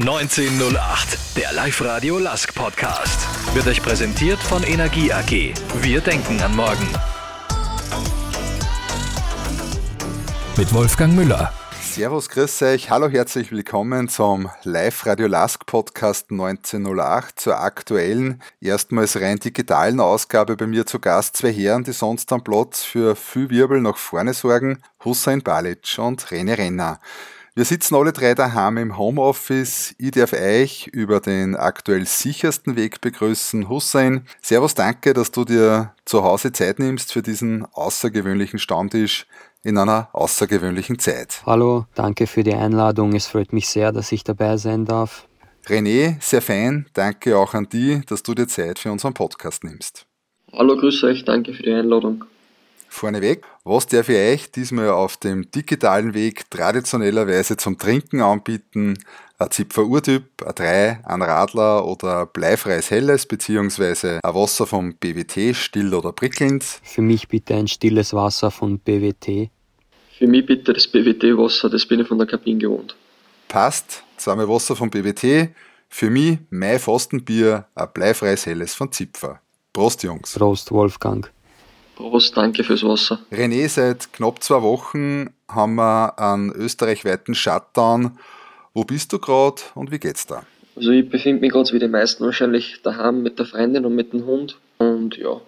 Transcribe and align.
1908, 0.00 1.36
der 1.36 1.52
Live-Radio 1.52 2.18
Lask 2.18 2.52
Podcast. 2.52 3.28
Wird 3.54 3.68
euch 3.68 3.80
präsentiert 3.80 4.40
von 4.40 4.64
Energie 4.64 5.12
AG. 5.12 5.54
Wir 5.82 6.00
denken 6.00 6.40
an 6.40 6.56
morgen. 6.56 6.88
Mit 10.56 10.74
Wolfgang 10.74 11.14
Müller. 11.14 11.52
Servus, 11.80 12.28
grüß 12.28 12.62
euch. 12.62 12.90
Hallo, 12.90 13.08
herzlich 13.08 13.52
willkommen 13.52 14.08
zum 14.08 14.50
Live-Radio 14.64 15.28
Lask 15.28 15.64
Podcast 15.64 16.32
1908 16.32 17.38
zur 17.38 17.60
aktuellen, 17.60 18.42
erstmals 18.60 19.20
rein 19.20 19.38
digitalen 19.38 20.00
Ausgabe 20.00 20.56
bei 20.56 20.66
mir 20.66 20.86
zu 20.86 20.98
Gast. 20.98 21.36
Zwei 21.36 21.52
Herren, 21.52 21.84
die 21.84 21.92
sonst 21.92 22.32
am 22.32 22.42
Platz 22.42 22.82
für 22.82 23.14
viel 23.14 23.48
Wirbel 23.48 23.80
nach 23.80 23.96
vorne 23.96 24.34
sorgen. 24.34 24.82
Hussein 25.04 25.40
Balic 25.40 25.98
und 25.98 26.20
René 26.26 26.58
Renner. 26.58 26.98
Wir 27.56 27.64
sitzen 27.64 27.94
alle 27.94 28.12
drei 28.12 28.34
daheim 28.34 28.78
im 28.78 28.98
Homeoffice. 28.98 29.94
Ich 29.96 30.10
darf 30.10 30.32
euch 30.32 30.88
über 30.88 31.20
den 31.20 31.54
aktuell 31.54 32.04
sichersten 32.04 32.74
Weg 32.74 33.00
begrüßen. 33.00 33.68
Hussein, 33.68 34.26
Servus, 34.42 34.74
danke, 34.74 35.12
dass 35.12 35.30
du 35.30 35.44
dir 35.44 35.94
zu 36.04 36.24
Hause 36.24 36.50
Zeit 36.50 36.80
nimmst 36.80 37.12
für 37.12 37.22
diesen 37.22 37.64
außergewöhnlichen 37.72 38.58
Stammtisch 38.58 39.28
in 39.62 39.78
einer 39.78 40.08
außergewöhnlichen 40.14 40.98
Zeit. 40.98 41.42
Hallo, 41.46 41.86
danke 41.94 42.26
für 42.26 42.42
die 42.42 42.54
Einladung. 42.54 43.14
Es 43.14 43.28
freut 43.28 43.52
mich 43.52 43.68
sehr, 43.68 43.92
dass 43.92 44.10
ich 44.10 44.24
dabei 44.24 44.56
sein 44.56 44.84
darf. 44.84 45.28
René, 45.68 46.20
sehr 46.20 46.42
fein. 46.42 46.86
Danke 46.92 47.38
auch 47.38 47.54
an 47.54 47.68
dich, 47.68 48.04
dass 48.06 48.24
du 48.24 48.34
dir 48.34 48.48
Zeit 48.48 48.80
für 48.80 48.90
unseren 48.90 49.14
Podcast 49.14 49.62
nimmst. 49.62 50.06
Hallo, 50.52 50.76
grüß 50.76 51.04
euch. 51.04 51.24
Danke 51.24 51.54
für 51.54 51.62
die 51.62 51.72
Einladung 51.72 52.24
vorneweg. 52.94 53.44
Was 53.64 53.86
darf 53.86 54.08
ich 54.08 54.16
euch 54.16 54.50
diesmal 54.50 54.90
auf 54.90 55.16
dem 55.16 55.50
digitalen 55.50 56.14
Weg 56.14 56.50
traditionellerweise 56.50 57.56
zum 57.56 57.78
Trinken 57.78 58.20
anbieten? 58.20 58.98
Ein 59.38 59.50
Zipfer 59.50 59.84
Urtyp, 59.84 60.24
ein 60.46 60.54
3, 60.54 61.00
ein 61.04 61.22
Radler 61.22 61.86
oder 61.86 62.26
bleifreies 62.26 62.90
Helles 62.90 63.26
beziehungsweise 63.26 64.20
ein 64.22 64.34
Wasser 64.34 64.66
vom 64.66 64.94
BWT, 64.94 65.56
still 65.56 65.92
oder 65.92 66.12
prickelnd? 66.12 66.62
Für 66.62 67.02
mich 67.02 67.28
bitte 67.28 67.54
ein 67.54 67.66
stilles 67.66 68.14
Wasser 68.14 68.50
von 68.50 68.78
BWT. 68.78 69.50
Für 70.16 70.28
mich 70.28 70.46
bitte 70.46 70.72
das 70.72 70.86
BWT-Wasser, 70.86 71.68
das 71.68 71.86
bin 71.86 72.00
ich 72.00 72.06
von 72.06 72.18
der 72.18 72.28
Kabine 72.28 72.58
gewohnt. 72.58 72.94
Passt, 73.48 74.04
zweimal 74.16 74.48
Wasser 74.48 74.76
vom 74.76 74.88
BWT. 74.88 75.50
Für 75.88 76.10
mich 76.10 76.38
mein 76.50 76.78
Fastenbier, 76.78 77.66
ein 77.74 77.88
bleifreies 77.92 78.46
Helles 78.46 78.74
von 78.74 78.92
Zipfer. 78.92 79.40
Prost, 79.72 80.04
Jungs. 80.04 80.34
Prost, 80.34 80.70
Wolfgang. 80.70 81.30
Prost, 81.96 82.36
danke 82.36 82.64
fürs 82.64 82.82
Wasser. 82.82 83.20
René, 83.30 83.68
seit 83.68 84.12
knapp 84.12 84.42
zwei 84.42 84.62
Wochen 84.62 85.30
haben 85.48 85.76
wir 85.76 86.18
einen 86.18 86.50
österreichweiten 86.52 87.34
Shutdown. 87.34 88.18
Wo 88.72 88.84
bist 88.84 89.12
du 89.12 89.18
gerade 89.18 89.62
und 89.74 89.90
wie 89.90 89.98
geht's 89.98 90.26
da? 90.26 90.44
Also 90.76 90.90
ich 90.90 91.08
befinde 91.08 91.40
mich 91.40 91.52
gerade 91.52 91.72
wie 91.72 91.78
die 91.78 91.88
meisten 91.88 92.24
wahrscheinlich 92.24 92.80
daheim 92.82 93.22
mit 93.22 93.38
der 93.38 93.46
Freundin 93.46 93.84
und 93.84 93.94
mit 93.94 94.12
dem 94.12 94.26
Hund. 94.26 94.58
Und 94.78 95.16
ja, 95.16 95.40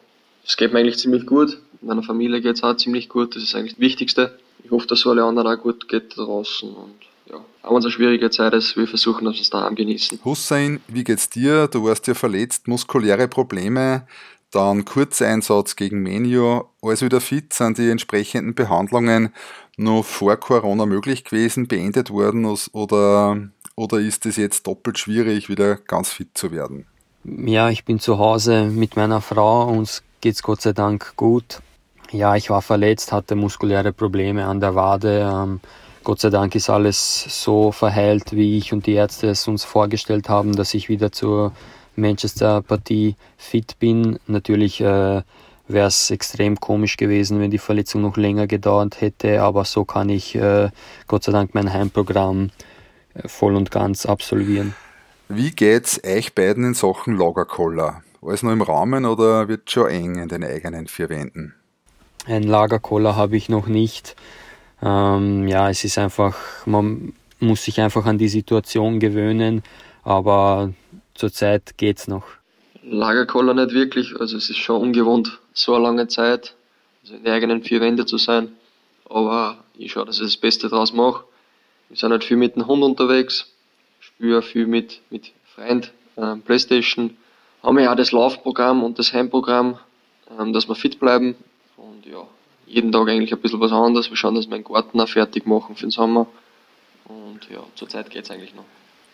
es 0.47 0.57
geht 0.57 0.73
mir 0.73 0.79
eigentlich 0.79 0.99
ziemlich 0.99 1.27
gut. 1.27 1.59
Meiner 1.81 2.03
Familie 2.03 2.41
geht 2.41 2.57
es 2.57 2.63
auch 2.63 2.77
ziemlich 2.77 3.09
gut. 3.09 3.35
Das 3.35 3.43
ist 3.43 3.55
eigentlich 3.55 3.75
das 3.75 3.81
Wichtigste. 3.81 4.39
Ich 4.63 4.71
hoffe, 4.71 4.87
dass 4.87 5.01
es 5.01 5.07
alle 5.07 5.25
anderen 5.25 5.49
auch 5.49 5.61
gut 5.61 5.89
geht 5.89 6.17
draußen. 6.17 6.69
Und 6.69 6.95
ja, 7.29 7.45
auch 7.63 7.71
wenn 7.71 7.79
es 7.79 7.85
eine 7.85 7.93
schwierige 7.93 8.31
Zeit 8.31 8.55
ist, 8.55 8.77
wir 8.77 8.87
versuchen, 8.87 9.25
dass 9.25 9.35
wir 9.35 9.43
es 9.43 9.51
daheim 9.51 9.75
genießen. 9.75 10.21
Hussein, 10.25 10.81
wie 10.87 11.03
geht's 11.03 11.29
dir? 11.29 11.67
Du 11.67 11.85
warst 11.85 12.07
ja 12.07 12.15
verletzt, 12.15 12.69
muskuläre 12.69 13.27
Probleme. 13.27 14.07
Dann 14.53 14.85
Kurzeinsatz 14.85 15.77
gegen 15.77 16.03
Menio, 16.03 16.71
alles 16.81 17.03
wieder 17.03 17.21
fit, 17.21 17.53
sind 17.53 17.79
die 17.79 17.91
entsprechenden 17.91 18.55
Behandlungen 18.55 19.33
noch 19.77 20.05
vor 20.05 20.37
Corona 20.37 20.87
möglich 20.87 21.25
gewesen, 21.25 21.69
beendet 21.69 22.11
worden 22.11 22.47
oder, 22.73 23.39
oder 23.75 23.99
ist 23.99 24.25
es 24.25 24.37
jetzt 24.37 24.67
doppelt 24.67 24.99
schwierig, 24.99 25.49
wieder 25.49 25.77
ganz 25.77 26.11
fit 26.11 26.31
zu 26.35 26.53
werden? 26.53 26.87
Ja, 27.25 27.71
ich 27.71 27.85
bin 27.85 27.99
zu 27.99 28.19
Hause 28.19 28.65
mit 28.65 28.97
meiner 28.97 29.21
Frau, 29.21 29.67
uns 29.67 30.03
geht's 30.21 30.43
Gott 30.43 30.63
sei 30.63 30.73
Dank 30.73 31.15
gut. 31.17 31.61
Ja, 32.13 32.37
ich 32.37 32.51
war 32.51 32.63
verletzt, 32.63 33.13
hatte 33.13 33.35
muskuläre 33.35 33.93
Probleme 33.93 34.47
an 34.47 34.61
der 34.61 34.77
Wade. 34.77 35.29
Ähm, 35.31 35.61
Gott 36.05 36.21
sei 36.21 36.31
Dank 36.31 36.55
ist 36.55 36.71
alles 36.71 37.43
so 37.43 37.73
verheilt, 37.73 38.31
wie 38.31 38.57
ich 38.57 38.73
und 38.73 38.87
die 38.87 38.93
Ärzte 38.93 39.27
es 39.29 39.49
uns 39.49 39.65
vorgestellt 39.65 40.29
haben, 40.29 40.55
dass 40.55 40.73
ich 40.73 40.89
wieder 40.89 41.11
zur 41.11 41.53
Manchester-Partie 41.97 43.17
fit 43.37 43.79
bin. 43.79 44.19
Natürlich 44.27 44.81
äh, 44.81 45.23
wäre 45.69 45.89
es 45.89 46.11
extrem 46.11 46.59
komisch 46.61 46.97
gewesen, 46.97 47.41
wenn 47.41 47.51
die 47.51 47.59
Verletzung 47.59 48.03
noch 48.03 48.17
länger 48.17 48.47
gedauert 48.47 49.01
hätte, 49.01 49.43
aber 49.43 49.65
so 49.65 49.85
kann 49.85 50.09
ich 50.09 50.35
äh, 50.35 50.71
Gott 51.07 51.25
sei 51.25 51.33
Dank 51.33 51.55
mein 51.55 51.73
Heimprogramm 51.73 52.51
äh, 53.15 53.29
voll 53.29 53.57
und 53.57 53.71
ganz 53.71 54.07
absolvieren. 54.07 54.75
Wie 55.29 55.51
geht's 55.51 56.01
euch 56.05 56.35
beiden 56.35 56.65
in 56.65 56.75
Sachen 56.75 57.17
Lagerkoller? 57.17 58.03
Alles 58.23 58.43
noch 58.43 58.53
im 58.53 58.63
Rahmen 58.63 59.05
oder 59.05 59.49
wird 59.49 59.71
schon 59.71 59.89
eng 59.89 60.15
in 60.17 60.29
den 60.29 60.45
eigenen 60.45 60.87
vier 60.87 61.09
Wänden? 61.09 61.55
Ein 62.27 62.43
Lagerkoller 62.43 63.17
habe 63.17 63.37
ich 63.37 63.49
noch 63.49 63.67
nicht. 63.67 64.17
Ähm, 64.83 65.49
ja, 65.49 65.71
es 65.71 65.85
ist 65.85 65.99
einfach, 65.99 66.37
man 66.67 67.13
muss 67.41 67.65
sich 67.65 67.81
einfach 67.81 68.07
an 68.07 68.19
die 68.19 68.29
Situation 68.29 69.01
gewöhnen, 69.01 69.63
aber 70.03 70.73
zurzeit 71.17 71.79
geht's 71.79 72.09
noch. 72.09 72.25
Lagerkoller 72.83 73.55
nicht 73.55 73.73
wirklich, 73.73 74.19
also 74.21 74.37
es 74.37 74.49
ist 74.49 74.59
schon 74.59 74.81
ungewohnt, 74.81 75.41
so 75.53 75.75
eine 75.75 75.85
lange 75.85 76.09
Zeit, 76.09 76.55
also 77.03 77.15
in 77.15 77.25
den 77.25 77.33
eigenen 77.33 77.63
vier 77.63 77.81
Wände 77.81 78.07
zu 78.07 78.19
sein. 78.19 78.53
Aber 79.09 79.65
ich 79.77 79.93
schaue, 79.93 80.07
dass 80.07 80.17
ich 80.17 80.27
das 80.27 80.37
Beste 80.37 80.69
draus 80.69 80.93
mache. 80.93 81.25
Wir 81.89 81.97
sind 81.97 82.13
halt 82.13 82.25
viel 82.25 82.37
mit 82.37 82.57
dem 82.57 82.67
Hund 82.67 82.83
unterwegs, 82.83 83.47
spiele 84.01 84.43
viel 84.43 84.67
mit, 84.67 85.01
mit 85.11 85.33
Freund, 85.55 85.93
äh, 86.17 86.37
Playstation. 86.37 87.17
Haben 87.63 87.77
wir 87.77 87.85
ja 87.85 87.93
auch 87.93 87.97
das 87.97 88.13
Laufprogramm 88.13 88.85
und 88.85 88.99
das 88.99 89.13
Heimprogramm, 89.13 89.79
ähm, 90.39 90.53
dass 90.53 90.69
wir 90.69 90.75
fit 90.75 90.99
bleiben. 91.01 91.35
Und 91.77 92.07
ja, 92.07 92.27
jeden 92.67 92.93
Tag 92.93 93.09
eigentlich 93.09 93.33
ein 93.33 93.41
bisschen 93.41 93.61
was 93.61 93.73
anderes. 93.73 94.11
Wir 94.11 94.17
schauen, 94.17 94.35
dass 94.35 94.49
wir 94.49 94.59
den 94.59 94.65
Garten 94.65 95.01
auch 95.01 95.09
fertig 95.09 95.47
machen 95.47 95.77
für 95.77 95.87
den 95.87 95.91
Sommer. 95.91 96.27
Und 97.05 97.49
ja, 97.51 97.63
zurzeit 97.75 98.11
geht 98.11 98.25
es 98.25 98.31
eigentlich 98.31 98.55
noch. 98.55 98.65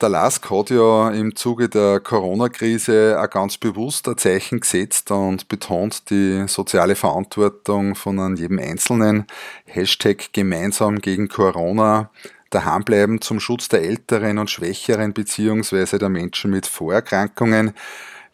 Der 0.03 0.09
LASK 0.09 0.51
hat 0.51 0.71
ja 0.71 1.11
im 1.11 1.37
Zuge 1.37 1.69
der 1.69 2.01
Corona-Krise 2.01 3.17
auch 3.23 3.31
ganz 3.31 3.57
bewusst 3.57 4.09
ein 4.09 4.19
Zeichen 4.19 4.59
gesetzt 4.59 5.13
und 5.13 5.47
betont 5.47 6.11
die 6.11 6.43
soziale 6.49 6.97
Verantwortung 6.97 7.95
von 7.95 8.35
jedem 8.35 8.59
Einzelnen. 8.59 9.27
Hashtag 9.65 10.33
gemeinsam 10.33 10.99
gegen 10.99 11.29
Corona. 11.29 12.11
Daheim 12.51 12.83
bleiben 12.83 13.21
zum 13.21 13.39
Schutz 13.39 13.69
der 13.69 13.83
Älteren 13.83 14.39
und 14.39 14.51
Schwächeren 14.51 15.13
beziehungsweise 15.13 15.99
der 16.01 16.09
Menschen 16.09 16.51
mit 16.51 16.67
Vorerkrankungen. 16.67 17.73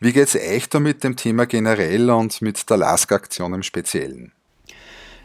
Wie 0.00 0.14
geht 0.14 0.34
es 0.34 0.36
euch 0.36 0.70
da 0.70 0.80
mit 0.80 1.04
dem 1.04 1.16
Thema 1.16 1.44
generell 1.44 2.08
und 2.08 2.40
mit 2.40 2.70
der 2.70 2.78
LASK-Aktion 2.78 3.52
im 3.52 3.62
Speziellen? 3.62 4.32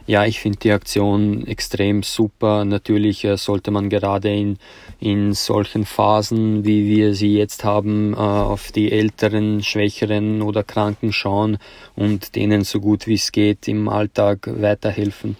Ja, 0.06 0.26
ich 0.26 0.38
finde 0.40 0.58
die 0.58 0.70
Aktion 0.70 1.46
extrem 1.46 2.02
super. 2.02 2.66
Natürlich 2.66 3.24
äh, 3.24 3.38
sollte 3.38 3.70
man 3.70 3.88
gerade 3.88 4.28
in, 4.28 4.58
in 5.00 5.32
solchen 5.32 5.86
Phasen, 5.86 6.64
wie 6.64 6.84
wir 6.84 7.14
sie 7.14 7.38
jetzt 7.38 7.64
haben, 7.64 8.12
äh, 8.12 8.16
auf 8.16 8.70
die 8.70 8.92
älteren, 8.92 9.62
schwächeren 9.62 10.42
oder 10.42 10.62
Kranken 10.62 11.10
schauen 11.10 11.56
und 11.96 12.36
denen 12.36 12.64
so 12.64 12.80
gut 12.80 13.06
wie 13.06 13.14
es 13.14 13.32
geht 13.32 13.66
im 13.66 13.88
Alltag 13.88 14.46
weiterhelfen. 14.60 15.38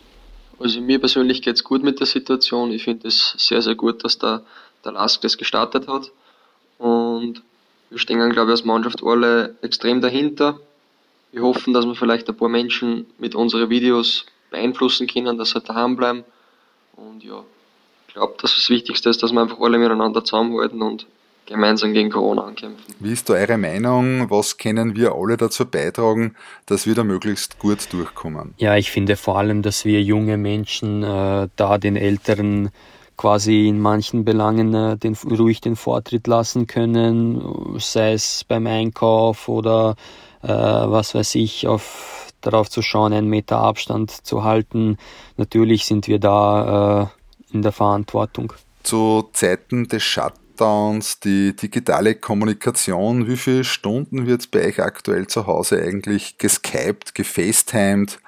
Also 0.59 0.81
mir 0.81 0.99
persönlich 0.99 1.43
geht 1.43 1.57
es 1.57 1.65
gut 1.65 1.83
mit 1.83 2.01
der 2.01 2.07
Situation. 2.07 2.73
Ich 2.73 2.85
finde 2.85 3.09
es 3.09 3.35
sehr, 3.37 3.61
sehr 3.61 3.75
gut, 3.75 4.03
dass 4.03 4.19
der, 4.19 4.45
der 4.83 4.93
Lask 4.93 5.21
das 5.21 5.37
gestartet 5.37 5.89
hat. 5.89 6.11
Und 6.79 7.43
wir 7.91 7.99
stehen, 7.99 8.19
glaube 8.31 8.51
ich, 8.51 8.53
als 8.53 8.65
Mannschaft 8.65 9.03
alle 9.03 9.57
extrem 9.61 10.01
dahinter. 10.01 10.59
Wir 11.33 11.43
hoffen, 11.43 11.75
dass 11.75 11.85
wir 11.85 11.95
vielleicht 11.95 12.31
ein 12.31 12.37
paar 12.37 12.49
Menschen 12.49 13.05
mit 13.19 13.35
unseren 13.35 13.69
Videos 13.69 14.25
beeinflussen 14.55 15.07
können, 15.07 15.37
dass 15.39 15.51
sie 15.51 15.61
daheim 15.61 15.97
bleiben. 15.97 16.25
Und 16.97 17.23
ja, 17.25 17.43
ich 18.09 18.15
glaube, 18.15 18.35
dass 18.41 18.55
das 18.55 18.71
Wichtigste 18.71 19.11
ist, 19.11 19.23
dass 19.23 19.33
wir 19.33 19.41
einfach 19.41 19.61
alle 19.61 19.79
miteinander 19.79 20.25
zusammenhalten 20.25 20.81
und 20.83 21.07
gemeinsam 21.47 21.93
gegen 21.93 22.11
Corona 22.11 22.43
ankämpfen. 22.43 22.95
Wie 23.01 23.13
ist 23.13 23.29
da 23.29 23.35
eure 23.35 23.59
Meinung? 23.59 24.31
Was 24.31 24.57
können 24.57 24.97
wir 24.97 25.13
alle 25.15 25.37
dazu 25.37 25.67
beitragen, 25.67 26.37
dass 26.67 26.87
wir 26.87 26.95
da 26.95 27.05
möglichst 27.05 27.59
gut 27.59 27.93
durchkommen? 27.93 28.55
Ja, 28.57 28.77
ich 28.77 28.91
finde 28.91 29.17
vor 29.17 29.39
allem, 29.39 29.61
dass 29.63 29.85
wir 29.85 30.01
junge 30.03 30.39
Menschen 30.39 31.03
äh, 31.03 31.49
da 31.57 31.79
den 31.79 31.97
Älteren 31.97 32.71
quasi 33.17 33.69
in 33.69 33.81
manchen 33.81 34.25
Belangen 34.25 34.75
äh, 34.75 34.97
den, 34.97 35.15
ruhig 35.15 35.61
den 35.61 35.77
Vortritt 35.77 36.27
lassen 36.27 36.67
können, 36.67 37.77
sei 37.79 38.13
es 38.13 38.45
beim 38.45 38.67
Einkauf 38.67 39.49
oder 39.49 39.97
äh, 40.43 40.49
was 40.49 41.15
weiß 41.15 41.35
ich, 41.35 41.67
auf 41.67 42.24
darauf 42.47 42.71
zu 42.71 42.83
schauen, 42.83 43.13
einen 43.13 43.29
Meter 43.29 43.59
Abstand 43.59 44.11
zu 44.11 44.45
halten. 44.45 44.97
Natürlich 45.37 45.85
sind 45.85 46.09
wir 46.09 46.19
da 46.19 47.11
äh, 47.51 47.55
in 47.55 47.63
der 47.63 47.73
Verantwortung. 47.73 48.53
Zu 48.83 49.29
Zeiten 49.33 49.89
des 49.89 50.03
Shutdowns, 50.03 51.21
die 51.21 51.57
digitale 51.57 52.15
Kommunikation, 52.15 53.27
wie 53.29 53.37
viele 53.37 53.65
Stunden 53.65 54.27
wird 54.27 54.51
bei 54.51 54.67
euch 54.67 54.81
aktuell 54.81 55.27
zu 55.27 55.47
Hause 55.47 55.81
eigentlich 55.81 56.39
geskypt, 56.39 57.15
gefacetimed 57.15 58.19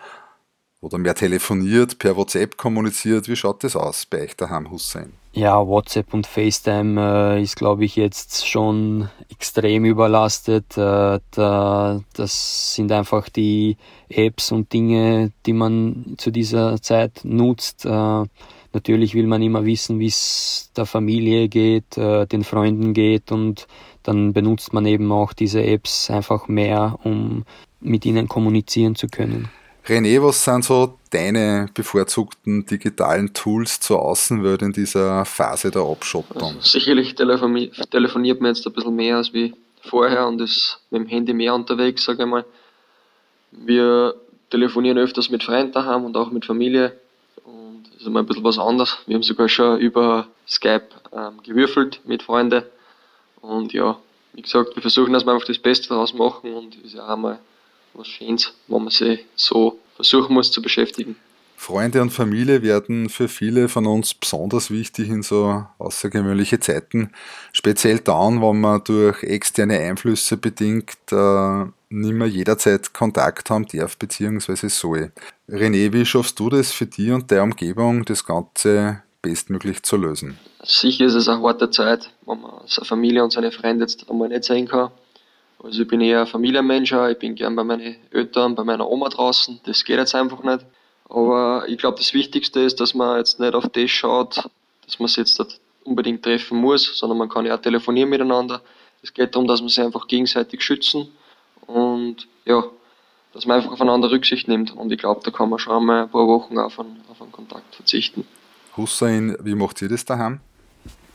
oder 0.80 0.98
mehr 0.98 1.14
telefoniert, 1.14 1.98
per 1.98 2.16
WhatsApp 2.16 2.56
kommuniziert? 2.56 3.28
Wie 3.28 3.36
schaut 3.36 3.64
das 3.64 3.76
aus 3.76 4.06
bei 4.06 4.22
euch 4.22 4.36
daheim, 4.36 4.70
Hussein? 4.70 5.12
Ja, 5.38 5.66
WhatsApp 5.66 6.14
und 6.14 6.26
FaceTime 6.26 7.36
äh, 7.36 7.42
ist, 7.42 7.56
glaube 7.56 7.84
ich, 7.84 7.94
jetzt 7.94 8.48
schon 8.48 9.10
extrem 9.28 9.84
überlastet. 9.84 10.78
Äh, 10.78 11.20
da, 11.30 12.00
das 12.14 12.74
sind 12.74 12.90
einfach 12.90 13.28
die 13.28 13.76
Apps 14.08 14.50
und 14.50 14.72
Dinge, 14.72 15.32
die 15.44 15.52
man 15.52 16.14
zu 16.16 16.30
dieser 16.30 16.80
Zeit 16.80 17.20
nutzt. 17.24 17.84
Äh, 17.84 18.24
natürlich 18.72 19.14
will 19.14 19.26
man 19.26 19.42
immer 19.42 19.66
wissen, 19.66 19.98
wie 19.98 20.06
es 20.06 20.70
der 20.74 20.86
Familie 20.86 21.50
geht, 21.50 21.98
äh, 21.98 22.26
den 22.26 22.42
Freunden 22.42 22.94
geht 22.94 23.30
und 23.30 23.66
dann 24.04 24.32
benutzt 24.32 24.72
man 24.72 24.86
eben 24.86 25.12
auch 25.12 25.34
diese 25.34 25.62
Apps 25.62 26.08
einfach 26.08 26.48
mehr, 26.48 26.98
um 27.04 27.44
mit 27.78 28.06
ihnen 28.06 28.26
kommunizieren 28.26 28.94
zu 28.94 29.06
können. 29.06 29.50
René, 29.88 30.20
was 30.20 30.42
sind 30.42 30.64
so 30.64 30.98
deine 31.10 31.68
bevorzugten 31.72 32.66
digitalen 32.66 33.32
Tools 33.32 33.78
zur 33.78 34.02
Außenwelt 34.02 34.62
in 34.62 34.72
dieser 34.72 35.24
Phase 35.24 35.70
der 35.70 35.82
Abschottung? 35.82 36.42
Also 36.42 36.60
sicherlich 36.60 37.14
telefoniert 37.14 38.40
man 38.40 38.54
jetzt 38.54 38.66
ein 38.66 38.72
bisschen 38.72 38.96
mehr 38.96 39.18
als 39.18 39.32
wie 39.32 39.54
vorher 39.82 40.26
und 40.26 40.40
ist 40.40 40.80
mit 40.90 41.02
dem 41.02 41.06
Handy 41.06 41.32
mehr 41.32 41.54
unterwegs, 41.54 42.04
sage 42.04 42.24
ich 42.24 42.28
mal. 42.28 42.44
Wir 43.52 44.16
telefonieren 44.50 44.98
öfters 44.98 45.30
mit 45.30 45.44
Freunden 45.44 45.72
daheim 45.72 46.04
und 46.04 46.16
auch 46.16 46.32
mit 46.32 46.44
Familie 46.44 46.98
und 47.44 47.84
das 47.92 48.00
ist 48.00 48.06
immer 48.08 48.20
ein 48.20 48.26
bisschen 48.26 48.42
was 48.42 48.58
anderes. 48.58 48.98
Wir 49.06 49.14
haben 49.14 49.22
sogar 49.22 49.48
schon 49.48 49.78
über 49.78 50.26
Skype 50.48 50.88
ähm, 51.12 51.40
gewürfelt 51.44 52.00
mit 52.04 52.24
Freunden 52.24 52.64
und 53.40 53.72
ja, 53.72 53.96
wie 54.32 54.42
gesagt, 54.42 54.74
wir 54.74 54.82
versuchen, 54.82 55.12
dass 55.12 55.24
wir 55.24 55.32
einfach 55.32 55.46
das 55.46 55.58
Beste 55.58 55.90
daraus 55.90 56.12
machen 56.12 56.52
und 56.52 56.74
ist 56.84 56.94
ja 56.94 57.06
auch 57.06 57.16
mal 57.16 57.38
was 57.96 58.08
Schönes, 58.08 58.52
wo 58.68 58.78
man 58.78 58.90
sich 58.90 59.24
so 59.34 59.78
versuchen 59.96 60.34
muss 60.34 60.52
zu 60.52 60.62
beschäftigen. 60.62 61.16
Freunde 61.58 62.02
und 62.02 62.10
Familie 62.10 62.62
werden 62.62 63.08
für 63.08 63.28
viele 63.28 63.68
von 63.68 63.86
uns 63.86 64.12
besonders 64.12 64.70
wichtig 64.70 65.08
in 65.08 65.22
so 65.22 65.64
außergewöhnliche 65.78 66.60
Zeiten. 66.60 67.10
Speziell 67.52 67.98
dann, 68.00 68.42
wenn 68.42 68.60
man 68.60 68.84
durch 68.84 69.22
externe 69.22 69.78
Einflüsse 69.78 70.36
bedingt 70.36 70.96
äh, 71.10 71.64
nicht 71.88 72.12
mehr 72.12 72.28
jederzeit 72.28 72.92
Kontakt 72.92 73.48
haben 73.48 73.66
darf 73.66 73.96
bzw. 73.96 74.68
soll. 74.68 75.12
René, 75.48 75.92
wie 75.92 76.04
schaffst 76.04 76.38
du 76.38 76.50
das 76.50 76.72
für 76.72 76.86
dich 76.86 77.10
und 77.10 77.30
deine 77.30 77.44
Umgebung, 77.44 78.04
das 78.04 78.24
Ganze 78.24 79.02
bestmöglich 79.22 79.82
zu 79.82 79.96
lösen? 79.96 80.38
Sicher 80.62 81.06
ist 81.06 81.14
es 81.14 81.28
eine 81.28 81.42
harte 81.42 81.70
Zeit, 81.70 82.10
wenn 82.26 82.40
man 82.40 82.52
seine 82.66 82.86
Familie 82.86 83.24
und 83.24 83.32
seine 83.32 83.50
Freunde 83.50 83.84
jetzt 83.84 84.08
einmal 84.10 84.28
nicht 84.28 84.44
sehen 84.44 84.68
kann. 84.68 84.90
Also 85.62 85.82
ich 85.82 85.88
bin 85.88 86.00
eher 86.00 86.20
ein 86.20 86.26
Familienmensch, 86.26 86.92
ich 86.92 87.18
bin 87.18 87.34
gern 87.34 87.56
bei 87.56 87.64
meinen 87.64 87.96
Eltern, 88.10 88.54
bei 88.54 88.64
meiner 88.64 88.88
Oma 88.88 89.08
draußen, 89.08 89.60
das 89.64 89.84
geht 89.84 89.98
jetzt 89.98 90.14
einfach 90.14 90.42
nicht. 90.42 90.64
Aber 91.08 91.64
ich 91.68 91.78
glaube, 91.78 91.98
das 91.98 92.12
Wichtigste 92.14 92.60
ist, 92.60 92.80
dass 92.80 92.94
man 92.94 93.18
jetzt 93.18 93.40
nicht 93.40 93.54
auf 93.54 93.68
das 93.68 93.90
schaut, 93.90 94.48
dass 94.84 94.98
man 94.98 95.08
sich 95.08 95.18
jetzt 95.18 95.60
unbedingt 95.84 96.22
treffen 96.22 96.58
muss, 96.58 96.98
sondern 96.98 97.18
man 97.18 97.28
kann 97.28 97.46
ja 97.46 97.56
auch 97.56 97.60
telefonieren 97.60 98.10
miteinander. 98.10 98.60
Es 99.02 99.14
geht 99.14 99.34
darum, 99.34 99.46
dass 99.46 99.60
man 99.60 99.68
sich 99.68 99.80
einfach 99.80 100.08
gegenseitig 100.08 100.62
schützen 100.62 101.08
und 101.66 102.26
ja, 102.44 102.64
dass 103.32 103.46
man 103.46 103.58
einfach 103.58 103.72
aufeinander 103.72 104.10
Rücksicht 104.10 104.48
nimmt. 104.48 104.74
Und 104.74 104.90
ich 104.90 104.98
glaube, 104.98 105.20
da 105.24 105.30
kann 105.30 105.48
man 105.48 105.58
schon 105.58 105.76
einmal 105.76 106.02
ein 106.04 106.10
paar 106.10 106.26
Wochen 106.26 106.58
auf 106.58 106.80
einen, 106.80 107.02
auf 107.08 107.20
einen 107.22 107.32
Kontakt 107.32 107.74
verzichten. 107.74 108.26
Hussein, 108.76 109.36
wie 109.42 109.54
macht 109.54 109.80
ihr 109.82 109.88
das 109.88 110.04
daheim? 110.04 110.40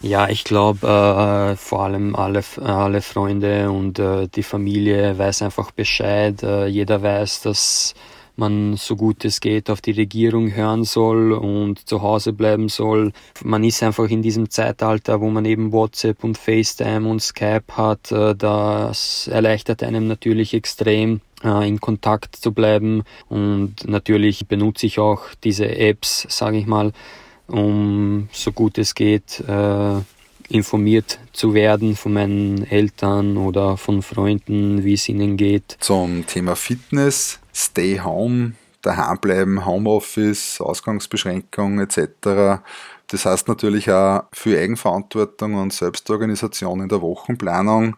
Ja, 0.04 0.28
ich 0.30 0.44
glaube, 0.44 0.88
äh, 0.88 1.56
vor 1.56 1.84
allem 1.84 2.16
alle, 2.16 2.44
alle 2.58 3.02
Freunde 3.04 3.70
und 3.70 4.00
äh, 4.00 4.28
die 4.28 4.42
Familie 4.42 5.16
weiß 5.18 5.44
einfach 5.44 5.70
Bescheid. 5.70 6.42
Äh, 6.42 6.66
jeder 6.66 7.04
weiß, 7.04 7.42
dass 7.42 7.94
man 8.36 8.78
so 8.78 8.96
gut 8.96 9.24
es 9.26 9.42
geht 9.42 9.70
auf 9.70 9.80
die 9.80 9.92
Regierung 9.92 10.56
hören 10.56 10.86
soll 10.86 11.34
und 11.34 11.88
zu 11.88 12.02
Hause 12.02 12.34
bleiben 12.34 12.68
soll. 12.68 13.12
Man 13.44 13.64
ist 13.64 13.84
einfach 13.84 14.10
in 14.10 14.24
diesem 14.24 14.50
Zeitalter, 14.50 15.22
wo 15.22 15.30
man 15.30 15.46
eben 15.46 15.72
WhatsApp 15.72 16.24
und 16.24 16.38
FaceTime 16.38 17.08
und 17.08 17.22
Skype 17.22 17.66
hat. 17.74 18.12
Äh, 18.12 18.36
das 18.36 19.28
erleichtert 19.28 19.84
einem 19.84 20.08
natürlich 20.08 20.56
extrem 20.56 21.22
äh, 21.44 21.68
in 21.68 21.80
Kontakt 21.80 22.36
zu 22.38 22.54
bleiben 22.54 23.04
und 23.30 23.88
natürlich 23.88 24.48
benutze 24.48 24.88
ich 24.88 24.98
auch 24.98 25.26
diese 25.44 25.70
Apps, 25.70 26.26
sage 26.28 26.58
ich 26.58 26.66
mal, 26.66 26.92
um 27.52 28.30
so 28.32 28.52
gut 28.52 28.78
es 28.78 28.96
geht 28.96 29.40
äh, 29.48 30.00
informiert 30.50 31.20
zu 31.32 31.54
werden 31.54 31.96
von 31.96 32.14
meinen 32.14 32.66
Eltern 32.70 33.38
oder 33.38 33.78
von 33.78 34.02
Freunden, 34.02 34.84
wie 34.84 34.94
es 34.94 35.08
ihnen 35.08 35.38
geht. 35.38 35.78
Zum 35.80 36.26
Thema 36.28 36.56
Fitness, 36.56 37.40
Stay 37.54 38.00
Home, 38.00 38.54
daheim 38.82 39.18
bleiben, 39.20 39.66
Homeoffice, 39.66 40.60
Ausgangsbeschränkungen 40.60 41.80
etc. 41.80 42.62
Das 43.08 43.26
heißt 43.26 43.48
natürlich 43.48 43.92
auch 43.92 44.24
für 44.34 44.60
Eigenverantwortung 44.60 45.56
und 45.56 45.74
Selbstorganisation 45.74 46.82
in 46.82 46.90
der 46.90 47.02
Wochenplanung. 47.02 47.96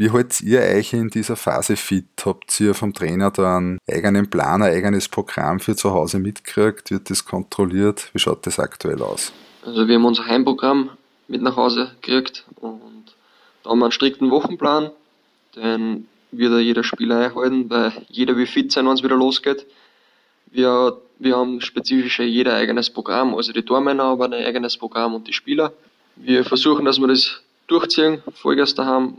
Wie 0.00 0.10
haltet 0.10 0.40
ihr 0.40 0.60
euch 0.60 0.94
in 0.94 1.10
dieser 1.10 1.36
Phase 1.36 1.76
fit? 1.76 2.06
Habt 2.24 2.58
ihr 2.58 2.72
vom 2.72 2.94
Trainer 2.94 3.30
da 3.30 3.58
einen 3.58 3.78
eigenen 3.86 4.30
Plan, 4.30 4.62
ein 4.62 4.72
eigenes 4.72 5.10
Programm 5.10 5.60
für 5.60 5.76
zu 5.76 5.90
Hause 5.90 6.18
mitgekriegt? 6.18 6.90
Wird 6.90 7.10
das 7.10 7.26
kontrolliert? 7.26 8.08
Wie 8.14 8.18
schaut 8.18 8.46
das 8.46 8.58
aktuell 8.58 9.02
aus? 9.02 9.30
Also 9.62 9.86
wir 9.86 9.96
haben 9.96 10.06
unser 10.06 10.24
Heimprogramm 10.24 10.88
mit 11.28 11.42
nach 11.42 11.54
Hause 11.56 11.90
gekriegt 12.00 12.46
und 12.62 13.14
da 13.62 13.68
haben 13.68 13.80
wir 13.80 13.84
einen 13.84 13.92
strikten 13.92 14.30
Wochenplan, 14.30 14.90
den 15.56 16.08
wird 16.30 16.58
jeder 16.62 16.82
Spieler 16.82 17.18
einhalten, 17.18 17.68
weil 17.68 17.92
jeder 18.08 18.34
will 18.38 18.46
fit 18.46 18.72
sein, 18.72 18.86
wenn 18.86 18.94
es 18.94 19.02
wieder 19.02 19.16
losgeht. 19.16 19.66
Wir, 20.50 20.96
wir 21.18 21.36
haben 21.36 21.60
spezifisch 21.60 22.20
jeder 22.20 22.54
eigenes 22.54 22.88
Programm, 22.88 23.34
also 23.34 23.52
die 23.52 23.66
Tormänner 23.66 24.04
haben 24.04 24.32
ein 24.32 24.46
eigenes 24.46 24.78
Programm 24.78 25.12
und 25.12 25.28
die 25.28 25.34
Spieler. 25.34 25.74
Wir 26.16 26.42
versuchen, 26.46 26.86
dass 26.86 26.98
wir 26.98 27.08
das 27.08 27.42
durchziehen, 27.66 28.22
Vollgas 28.32 28.74
daheim. 28.74 29.18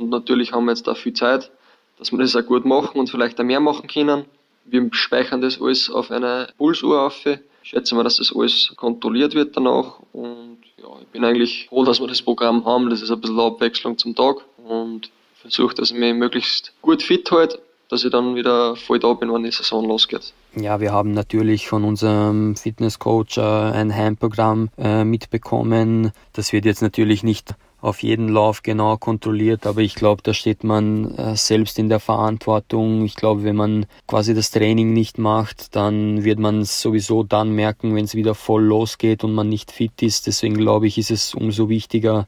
Und 0.00 0.10
natürlich 0.10 0.52
haben 0.52 0.64
wir 0.66 0.72
jetzt 0.72 0.86
da 0.86 0.94
viel 0.94 1.12
Zeit, 1.12 1.50
dass 1.98 2.12
wir 2.12 2.18
das 2.18 2.36
auch 2.36 2.46
gut 2.46 2.64
machen 2.64 2.98
und 2.98 3.10
vielleicht 3.10 3.40
auch 3.40 3.44
mehr 3.44 3.60
machen 3.60 3.88
können. 3.88 4.24
Wir 4.64 4.88
speichern 4.92 5.40
das 5.40 5.60
alles 5.60 5.90
auf 5.90 6.10
eine 6.10 6.48
Pulsuhr 6.58 7.02
auf. 7.02 7.24
Schätzen 7.62 7.96
wir, 7.96 8.04
dass 8.04 8.16
das 8.16 8.34
alles 8.34 8.72
kontrolliert 8.76 9.34
wird 9.34 9.56
danach. 9.56 10.00
Und 10.12 10.58
ja, 10.76 10.88
ich 11.00 11.08
bin 11.08 11.24
eigentlich 11.24 11.66
froh, 11.68 11.84
dass 11.84 12.00
wir 12.00 12.06
das 12.06 12.22
Programm 12.22 12.64
haben. 12.64 12.90
Das 12.90 13.02
ist 13.02 13.10
ein 13.10 13.20
bisschen 13.20 13.40
Abwechslung 13.40 13.98
zum 13.98 14.14
Tag. 14.14 14.36
Und 14.64 15.10
versuche, 15.40 15.74
dass 15.74 15.90
ich 15.90 15.96
mich 15.96 16.14
möglichst 16.14 16.72
gut 16.82 17.02
fit 17.02 17.30
halte 17.30 17.60
dass 17.88 18.04
ich 18.04 18.10
dann 18.10 18.34
wieder 18.34 18.76
voll 18.76 18.98
da 18.98 19.14
bin, 19.14 19.32
wenn 19.32 19.42
die 19.42 19.50
Saison 19.50 19.86
losgeht. 19.86 20.32
Ja, 20.54 20.80
wir 20.80 20.92
haben 20.92 21.12
natürlich 21.12 21.68
von 21.68 21.84
unserem 21.84 22.54
Fitnesscoach 22.56 23.38
äh, 23.38 23.40
ein 23.40 23.94
Heimprogramm 23.94 24.68
äh, 24.78 25.04
mitbekommen. 25.04 26.12
Das 26.32 26.52
wird 26.52 26.64
jetzt 26.64 26.82
natürlich 26.82 27.22
nicht 27.22 27.54
auf 27.80 28.02
jeden 28.02 28.28
Lauf 28.28 28.62
genau 28.62 28.96
kontrolliert, 28.96 29.66
aber 29.66 29.82
ich 29.82 29.94
glaube, 29.94 30.22
da 30.22 30.34
steht 30.34 30.64
man 30.64 31.14
äh, 31.14 31.36
selbst 31.36 31.78
in 31.78 31.88
der 31.88 32.00
Verantwortung. 32.00 33.04
Ich 33.04 33.14
glaube, 33.14 33.44
wenn 33.44 33.56
man 33.56 33.86
quasi 34.06 34.34
das 34.34 34.50
Training 34.50 34.92
nicht 34.92 35.18
macht, 35.18 35.76
dann 35.76 36.24
wird 36.24 36.40
man 36.40 36.62
es 36.62 36.80
sowieso 36.80 37.22
dann 37.22 37.50
merken, 37.50 37.94
wenn 37.94 38.04
es 38.04 38.16
wieder 38.16 38.34
voll 38.34 38.64
losgeht 38.64 39.22
und 39.22 39.32
man 39.32 39.48
nicht 39.48 39.70
fit 39.70 40.02
ist. 40.02 40.26
Deswegen 40.26 40.56
glaube 40.56 40.88
ich, 40.88 40.98
ist 40.98 41.12
es 41.12 41.34
umso 41.34 41.68
wichtiger, 41.68 42.26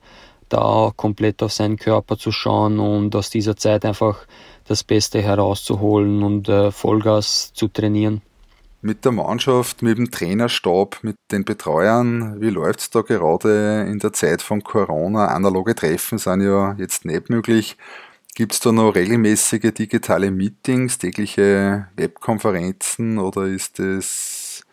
da 0.49 0.93
komplett 0.95 1.43
auf 1.43 1.53
seinen 1.53 1.77
Körper 1.77 2.17
zu 2.17 2.33
schauen 2.33 2.79
und 2.79 3.15
aus 3.17 3.31
dieser 3.31 3.57
Zeit 3.57 3.85
einfach 3.85 4.27
das 4.67 4.85
Beste 4.85 5.21
herauszuholen 5.21 6.23
und 6.23 6.49
äh, 6.49 6.71
Vollgas 6.71 7.53
zu 7.53 7.69
trainieren. 7.69 8.23
Mit 8.83 9.05
der 9.05 9.13
Mannschaft, 9.13 9.83
mit 9.83 9.99
dem 9.99 10.11
Trainerstab, 10.11 11.01
mit 11.03 11.17
den 11.31 11.45
Betreuern, 11.45 12.41
wie 12.41 12.49
läuft 12.49 12.81
es 12.81 12.91
da 12.91 13.03
gerade 13.03 13.87
in 13.87 13.99
der 13.99 14.15
Zeit 14.15 14.41
von 14.41 14.65
Corona? 14.65 15.27
Analoge 15.27 15.75
Treffen 15.75 16.17
sind 16.17 16.41
ja 16.41 16.75
jetzt 16.79 17.05
nicht 17.05 17.29
möglich. 17.29 17.77
Gibt 18.35 18.55
es 18.55 18.61
da 18.61 18.73
noch 18.73 18.95
regelmäßige 18.95 19.73
digitale 19.75 20.31
Meetings, 20.31 20.97
tägliche 20.97 21.89
Webkonferenzen 21.97 23.19
oder 23.19 23.45
ist 23.45 23.81
es 23.81 24.65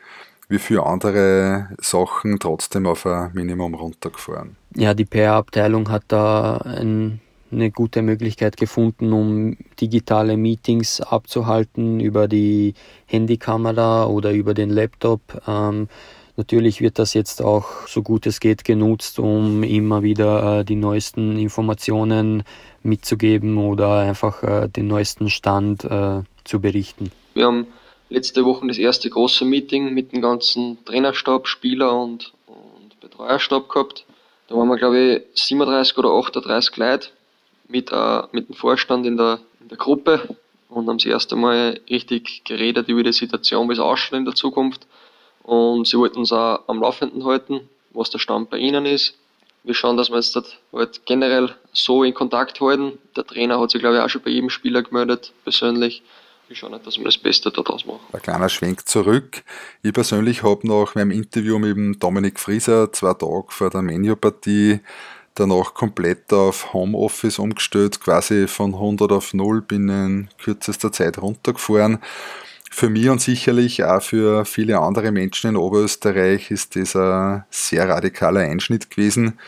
wie 0.47 0.59
viele 0.59 0.83
andere 0.83 1.69
Sachen 1.81 2.39
trotzdem 2.39 2.85
auf 2.85 3.05
ein 3.05 3.31
Minimum 3.33 3.73
runtergefahren? 3.73 4.55
Ja, 4.75 4.93
die 4.93 5.05
PR-Abteilung 5.05 5.89
hat 5.89 6.03
da 6.07 6.57
ein 6.57 7.19
eine 7.51 7.71
gute 7.71 8.01
Möglichkeit 8.01 8.57
gefunden, 8.57 9.13
um 9.13 9.57
digitale 9.79 10.37
Meetings 10.37 11.01
abzuhalten 11.01 11.99
über 11.99 12.27
die 12.27 12.73
Handykamera 13.05 14.05
oder 14.05 14.31
über 14.31 14.53
den 14.53 14.69
Laptop. 14.69 15.21
Ähm, 15.47 15.87
natürlich 16.35 16.81
wird 16.81 16.99
das 16.99 17.13
jetzt 17.13 17.41
auch 17.41 17.87
so 17.87 18.03
gut 18.03 18.25
es 18.25 18.39
geht 18.39 18.63
genutzt, 18.63 19.19
um 19.19 19.63
immer 19.63 20.03
wieder 20.03 20.59
äh, 20.59 20.65
die 20.65 20.75
neuesten 20.75 21.37
Informationen 21.37 22.43
mitzugeben 22.83 23.57
oder 23.57 23.99
einfach 23.99 24.43
äh, 24.43 24.67
den 24.67 24.87
neuesten 24.87 25.29
Stand 25.29 25.83
äh, 25.85 26.21
zu 26.43 26.59
berichten. 26.59 27.11
Wir 27.33 27.45
haben 27.45 27.67
letzte 28.09 28.45
Woche 28.45 28.67
das 28.67 28.77
erste 28.77 29.09
große 29.09 29.45
Meeting 29.45 29.93
mit 29.93 30.11
dem 30.11 30.21
ganzen 30.21 30.83
Trainerstab, 30.85 31.47
Spieler 31.47 31.97
und, 31.99 32.33
und 32.45 32.99
Betreuerstab 32.99 33.69
gehabt. 33.69 34.05
Da 34.47 34.55
waren 34.55 34.69
wir, 34.69 34.77
glaube 34.77 35.23
ich, 35.33 35.43
37 35.43 35.97
oder 35.97 36.11
38 36.11 36.77
Leute 36.77 37.09
mit, 37.67 37.91
äh, 37.91 38.21
mit 38.31 38.49
dem 38.49 38.55
Vorstand 38.55 39.05
in 39.05 39.17
der, 39.17 39.39
in 39.61 39.69
der 39.69 39.77
Gruppe 39.77 40.35
und 40.69 40.87
haben 40.87 40.97
das 40.97 41.05
erste 41.05 41.35
Mal 41.35 41.79
richtig 41.89 42.43
geredet 42.43 42.87
über 42.89 43.03
die 43.03 43.13
Situation, 43.13 43.69
wie 43.69 43.73
es 43.73 43.79
ausschaut 43.79 44.17
in 44.17 44.25
der 44.25 44.35
Zukunft. 44.35 44.87
Und 45.43 45.87
sie 45.87 45.97
wollten 45.97 46.19
uns 46.19 46.31
auch 46.31 46.67
am 46.67 46.81
Laufenden 46.81 47.23
halten, 47.25 47.61
was 47.91 48.09
der 48.09 48.19
Stand 48.19 48.49
bei 48.49 48.57
ihnen 48.57 48.85
ist. 48.85 49.15
Wir 49.63 49.73
schauen, 49.73 49.97
dass 49.97 50.09
wir 50.09 50.17
jetzt 50.17 50.35
halt 50.73 51.05
generell 51.05 51.55
so 51.73 52.03
in 52.03 52.13
Kontakt 52.13 52.61
halten. 52.61 52.97
Der 53.15 53.25
Trainer 53.25 53.59
hat 53.59 53.71
sich, 53.71 53.81
glaube 53.81 53.97
ich, 53.97 54.01
auch 54.01 54.09
schon 54.09 54.21
bei 54.21 54.29
jedem 54.29 54.49
Spieler 54.49 54.81
gemeldet, 54.81 55.33
persönlich. 55.43 56.03
Wir 56.47 56.55
schauen 56.55 56.71
nicht, 56.71 56.87
dass 56.87 56.97
wir 56.97 57.03
das 57.03 57.17
Beste 57.17 57.51
daraus 57.51 57.85
machen. 57.85 57.99
Ein 58.13 58.21
kleiner 58.21 58.47
Schwenk 58.47 58.87
zurück. 58.87 59.43
Ich 59.83 59.91
persönlich 59.91 60.43
habe 60.43 60.65
nach 60.65 60.95
meinem 60.95 61.11
Interview 61.11 61.59
mit 61.59 61.75
dem 61.75 61.99
Dominik 61.99 62.39
Frieser 62.39 62.93
zwei 62.93 63.13
Tage 63.13 63.47
vor 63.49 63.69
der 63.69 63.81
Menu-Partie 63.81 64.79
danach 65.39 65.73
komplett 65.73 66.33
auf 66.33 66.73
Homeoffice 66.73 67.39
umgestellt, 67.39 68.01
quasi 68.01 68.47
von 68.47 68.73
100 68.73 69.11
auf 69.11 69.33
0 69.33 69.61
binnen 69.61 70.29
kürzester 70.37 70.91
Zeit 70.91 71.17
runtergefahren. 71.19 71.99
Für 72.69 72.89
mich 72.89 73.09
und 73.09 73.21
sicherlich 73.21 73.83
auch 73.83 74.01
für 74.01 74.45
viele 74.45 74.79
andere 74.79 75.11
Menschen 75.11 75.51
in 75.51 75.55
Oberösterreich 75.55 76.51
ist 76.51 76.75
das 76.75 76.95
ein 76.95 77.43
sehr 77.49 77.87
radikaler 77.87 78.41
Einschnitt 78.41 78.91
gewesen. 78.91 79.39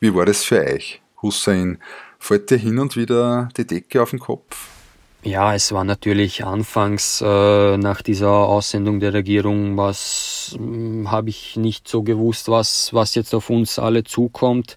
Wie 0.00 0.14
war 0.14 0.26
das 0.26 0.44
für 0.44 0.60
euch, 0.60 1.00
Hussein? 1.22 1.78
Fällt 2.18 2.50
dir 2.50 2.58
hin 2.58 2.78
und 2.78 2.96
wieder 2.96 3.48
die 3.56 3.66
Decke 3.66 4.02
auf 4.02 4.10
den 4.10 4.18
Kopf? 4.18 4.68
Ja, 5.22 5.54
es 5.54 5.72
war 5.72 5.84
natürlich 5.84 6.44
anfangs 6.44 7.22
äh, 7.24 7.76
nach 7.78 8.02
dieser 8.02 8.30
Aussendung 8.30 9.00
der 9.00 9.14
Regierung, 9.14 9.78
was 9.78 10.54
hm, 10.56 11.10
habe 11.10 11.30
ich 11.30 11.56
nicht 11.56 11.88
so 11.88 12.02
gewusst, 12.02 12.48
was 12.48 12.92
was 12.92 13.14
jetzt 13.14 13.34
auf 13.34 13.48
uns 13.48 13.78
alle 13.78 14.04
zukommt. 14.04 14.76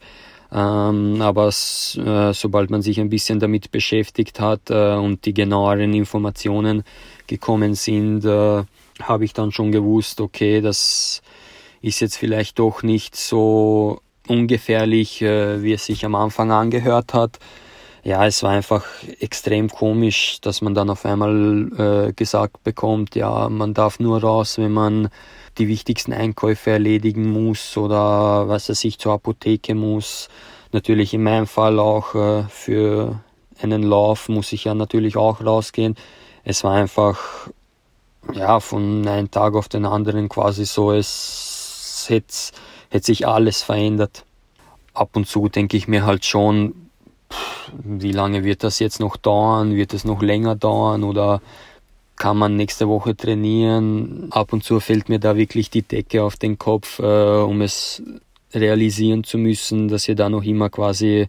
Ähm, 0.52 1.22
aber 1.22 1.48
äh, 1.48 2.34
sobald 2.34 2.70
man 2.70 2.82
sich 2.82 3.00
ein 3.00 3.10
bisschen 3.10 3.40
damit 3.40 3.72
beschäftigt 3.72 4.40
hat 4.40 4.70
äh, 4.70 4.94
und 4.96 5.26
die 5.26 5.34
genaueren 5.34 5.94
Informationen 5.94 6.84
gekommen 7.28 7.74
sind, 7.74 8.24
äh, 8.24 8.64
habe 9.02 9.26
ich 9.26 9.34
dann 9.34 9.52
schon 9.52 9.72
gewusst, 9.72 10.22
okay, 10.22 10.62
das 10.62 11.22
ist 11.82 12.00
jetzt 12.00 12.18
vielleicht 12.18 12.60
doch 12.60 12.82
nicht 12.82 13.16
so 13.16 14.02
ungefährlich, 14.28 15.22
äh, 15.22 15.62
wie 15.62 15.74
es 15.74 15.86
sich 15.86 16.06
am 16.06 16.16
Anfang 16.16 16.52
angehört 16.52 17.14
hat. 17.14 17.40
Ja, 18.04 18.26
es 18.26 18.42
war 18.44 18.52
einfach 18.52 18.86
extrem 19.20 19.70
komisch, 19.70 20.40
dass 20.42 20.62
man 20.62 20.74
dann 20.74 20.90
auf 20.90 21.06
einmal 21.06 22.08
äh, 22.10 22.14
gesagt 22.14 22.64
bekommt, 22.64 23.16
ja, 23.16 23.50
man 23.50 23.74
darf 23.74 24.00
nur 24.00 24.22
raus, 24.22 24.58
wenn 24.58 24.72
man 24.72 25.10
die 25.58 25.68
wichtigsten 25.68 26.14
Einkäufe 26.14 26.72
erledigen 26.72 27.32
muss 27.32 27.76
oder 27.78 28.48
was 28.48 28.70
er 28.70 28.76
sich 28.76 29.00
zur 29.00 29.14
Apotheke 29.14 29.76
muss. 29.76 30.30
Natürlich 30.72 31.14
in 31.14 31.24
meinem 31.24 31.48
Fall 31.48 31.80
auch 31.80 32.16
äh, 32.16 32.44
für 32.50 33.20
einen 33.62 33.84
Lauf 33.84 34.30
muss 34.30 34.54
ich 34.54 34.66
ja 34.66 34.74
natürlich 34.74 35.18
auch 35.18 35.44
rausgehen. 35.44 35.96
Es 36.44 36.64
war 36.64 36.76
einfach 36.76 37.50
ja 38.34 38.60
von 38.60 39.08
einem 39.08 39.32
Tag 39.32 39.56
auf 39.56 39.68
den 39.68 39.86
anderen 39.86 40.30
quasi 40.30 40.66
so, 40.66 40.92
es 40.92 42.06
hätte, 42.08 42.34
hätte 42.90 43.06
sich 43.06 43.28
alles 43.28 43.64
verändert. 43.64 44.26
Ab 44.94 45.16
und 45.16 45.28
zu 45.28 45.50
denke 45.50 45.78
ich 45.78 45.88
mir 45.88 46.06
halt 46.06 46.26
schon, 46.26 46.87
wie 47.84 48.12
lange 48.12 48.44
wird 48.44 48.64
das 48.64 48.80
jetzt 48.80 49.00
noch 49.00 49.18
dauern? 49.18 49.76
Wird 49.76 49.94
es 49.94 50.06
noch 50.06 50.22
länger 50.22 50.56
dauern 50.56 51.04
oder 51.04 51.42
kann 52.16 52.38
man 52.38 52.56
nächste 52.56 52.88
Woche 52.88 53.16
trainieren. 53.16 54.28
Ab 54.32 54.52
und 54.54 54.64
zu 54.64 54.80
fällt 54.80 55.08
mir 55.08 55.20
da 55.20 55.38
wirklich 55.38 55.70
die 55.70 55.84
Decke 55.84 56.24
auf 56.24 56.36
den 56.36 56.58
Kopf, 56.58 57.00
äh, 57.00 57.04
um 57.04 57.62
es 57.62 58.02
realisieren 58.54 59.24
zu 59.24 59.38
müssen, 59.38 59.88
dass 59.88 60.08
wir 60.08 60.16
da 60.16 60.30
noch 60.30 60.44
immer 60.44 60.70
quasi 60.70 61.28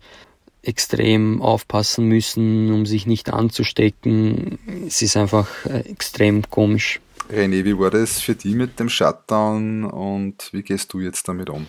extrem 0.63 1.41
aufpassen 1.43 2.07
müssen, 2.07 2.73
um 2.73 2.87
sich 2.87 3.07
nicht 3.07 3.33
anzustecken. 3.33 4.59
Es 4.87 5.03
ist 5.03 5.17
einfach 5.17 5.49
äh, 5.67 5.81
extrem 5.81 6.49
komisch. 6.51 7.01
René, 7.31 7.65
wie 7.65 7.79
war 7.79 7.91
das 7.91 8.21
für 8.21 8.35
dich 8.35 8.55
mit 8.55 8.81
dem 8.81 8.89
Shutdown 8.89 9.85
und 9.85 10.49
wie 10.53 10.63
gehst 10.63 10.93
du 10.93 11.01
jetzt 11.01 11.29
damit 11.29 11.51
um? 11.51 11.67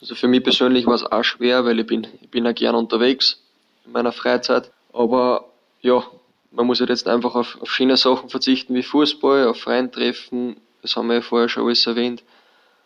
Also 0.00 0.14
für 0.14 0.28
mich 0.28 0.42
persönlich 0.42 0.86
war 0.86 0.94
es 0.94 1.04
auch 1.04 1.22
schwer, 1.22 1.64
weil 1.64 1.80
ich 1.80 1.86
bin, 1.86 2.06
ich 2.20 2.28
bin 2.28 2.44
ja 2.44 2.52
gern 2.52 2.74
unterwegs 2.74 3.41
in 3.84 3.92
meiner 3.92 4.12
Freizeit. 4.12 4.70
Aber 4.92 5.46
ja, 5.80 6.04
man 6.50 6.66
muss 6.66 6.80
halt 6.80 6.90
jetzt 6.90 7.08
einfach 7.08 7.34
auf, 7.34 7.58
auf 7.60 7.70
schöne 7.70 7.96
Sachen 7.96 8.28
verzichten 8.28 8.74
wie 8.74 8.82
Fußball, 8.82 9.46
auf 9.46 9.60
Freien-Treffen, 9.60 10.56
das 10.82 10.96
haben 10.96 11.08
wir 11.08 11.16
ja 11.16 11.20
vorher 11.22 11.48
schon 11.48 11.64
alles 11.64 11.86
erwähnt. 11.86 12.22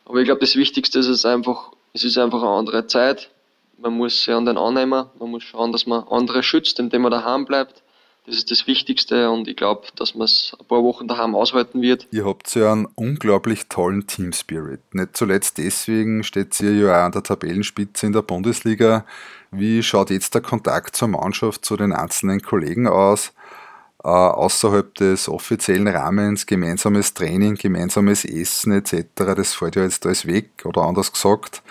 Aber 0.05 0.19
ich 0.19 0.27
glaube, 0.27 0.41
das 0.41 0.57
Wichtigste 0.57 0.99
ist 0.99 1.09
es 1.09 1.25
einfach, 1.25 1.73
es 1.93 2.05
ist 2.05 2.19
einfach 2.19 2.43
eine 2.43 2.51
andere 2.51 2.87
Zeit. 2.87 3.31
Man 3.79 3.95
muss 3.95 4.23
sich 4.23 4.33
an 4.33 4.47
den 4.47 4.59
annehmen, 4.59 5.07
man 5.19 5.31
muss 5.31 5.43
schauen, 5.43 5.73
dass 5.73 5.87
man 5.87 6.05
andere 6.09 6.43
schützt, 6.43 6.79
indem 6.79 7.03
man 7.03 7.11
daheim 7.11 7.45
bleibt. 7.45 7.83
Das 8.27 8.37
ist 8.37 8.51
das 8.51 8.67
Wichtigste 8.67 9.31
und 9.31 9.47
ich 9.47 9.57
glaube, 9.57 9.87
dass 9.95 10.17
man 10.17 10.25
es 10.25 10.57
ein 10.59 10.67
paar 10.67 10.83
Wochen 10.83 11.07
daheim 11.07 11.37
aushalten 11.37 11.81
wird. 11.81 12.09
Ihr 12.11 12.25
habt 12.25 12.53
ja 12.57 12.73
einen 12.73 12.87
unglaublich 12.97 13.69
tollen 13.69 14.09
Team 14.09 14.33
Spirit. 14.33 14.81
Nicht 14.93 15.17
zuletzt 15.17 15.59
deswegen 15.59 16.25
steht 16.25 16.59
ihr 16.61 16.73
ja 16.75 16.91
auch 16.91 17.07
an 17.07 17.13
der 17.13 17.23
Tabellenspitze 17.23 18.07
in 18.07 18.13
der 18.13 18.23
Bundesliga. 18.23 19.07
Wie 19.53 19.81
schaut 19.83 20.11
jetzt 20.11 20.35
der 20.35 20.43
Kontakt 20.43 20.97
zur 20.97 21.09
Mannschaft, 21.09 21.65
zu 21.65 21.77
den 21.77 21.93
einzelnen 21.93 22.43
Kollegen 22.43 22.89
aus? 22.89 23.33
Äh, 24.03 24.09
außerhalb 24.09 24.93
des 24.97 25.29
offiziellen 25.29 25.87
Rahmens, 25.87 26.47
gemeinsames 26.47 27.15
Training, 27.15 27.55
gemeinsames 27.55 28.25
Essen 28.25 28.73
etc., 28.73 29.05
das 29.17 29.55
fällt 29.55 29.77
ja 29.77 29.85
jetzt 29.85 30.05
alles 30.05 30.27
weg 30.27 30.51
oder 30.65 30.83
anders 30.83 31.13
gesagt. 31.13 31.63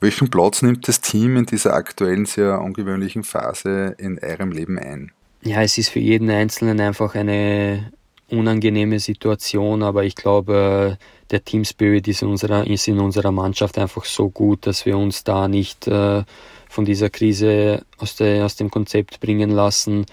Welchen 0.00 0.30
Platz 0.30 0.62
nimmt 0.62 0.86
das 0.86 1.00
Team 1.00 1.36
in 1.36 1.46
dieser 1.46 1.74
aktuellen 1.74 2.24
sehr 2.24 2.60
ungewöhnlichen 2.60 3.24
Phase 3.24 3.96
in 3.98 4.20
eurem 4.22 4.52
Leben 4.52 4.78
ein? 4.78 5.12
Ja, 5.48 5.62
es 5.62 5.78
ist 5.78 5.88
für 5.88 5.98
jeden 5.98 6.28
Einzelnen 6.28 6.78
einfach 6.78 7.14
eine 7.14 7.90
unangenehme 8.28 9.00
Situation, 9.00 9.82
aber 9.82 10.04
ich 10.04 10.14
glaube, 10.14 10.98
der 11.30 11.42
Team 11.42 11.64
Spirit 11.64 12.06
ist 12.06 12.20
in 12.20 12.28
unserer, 12.28 12.66
ist 12.66 12.86
in 12.86 13.00
unserer 13.00 13.32
Mannschaft 13.32 13.78
einfach 13.78 14.04
so 14.04 14.28
gut, 14.28 14.66
dass 14.66 14.84
wir 14.84 14.98
uns 14.98 15.24
da 15.24 15.48
nicht 15.48 15.86
äh, 15.86 16.22
von 16.68 16.84
dieser 16.84 17.08
Krise 17.08 17.82
aus, 17.96 18.16
der, 18.16 18.44
aus 18.44 18.56
dem 18.56 18.70
Konzept 18.70 19.20
bringen 19.20 19.48
lassen. 19.48 20.04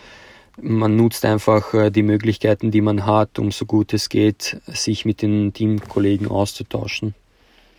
Man 0.62 0.96
nutzt 0.96 1.26
einfach 1.26 1.74
äh, 1.74 1.90
die 1.92 2.04
Möglichkeiten, 2.04 2.72
die 2.72 2.80
man 2.80 3.06
hat, 3.06 3.38
um 3.38 3.52
so 3.52 3.66
gut 3.66 3.94
es 3.94 4.08
geht, 4.08 4.62
sich 4.68 5.04
mit 5.04 5.22
den 5.22 5.52
Teamkollegen 5.52 6.30
auszutauschen. 6.30 7.14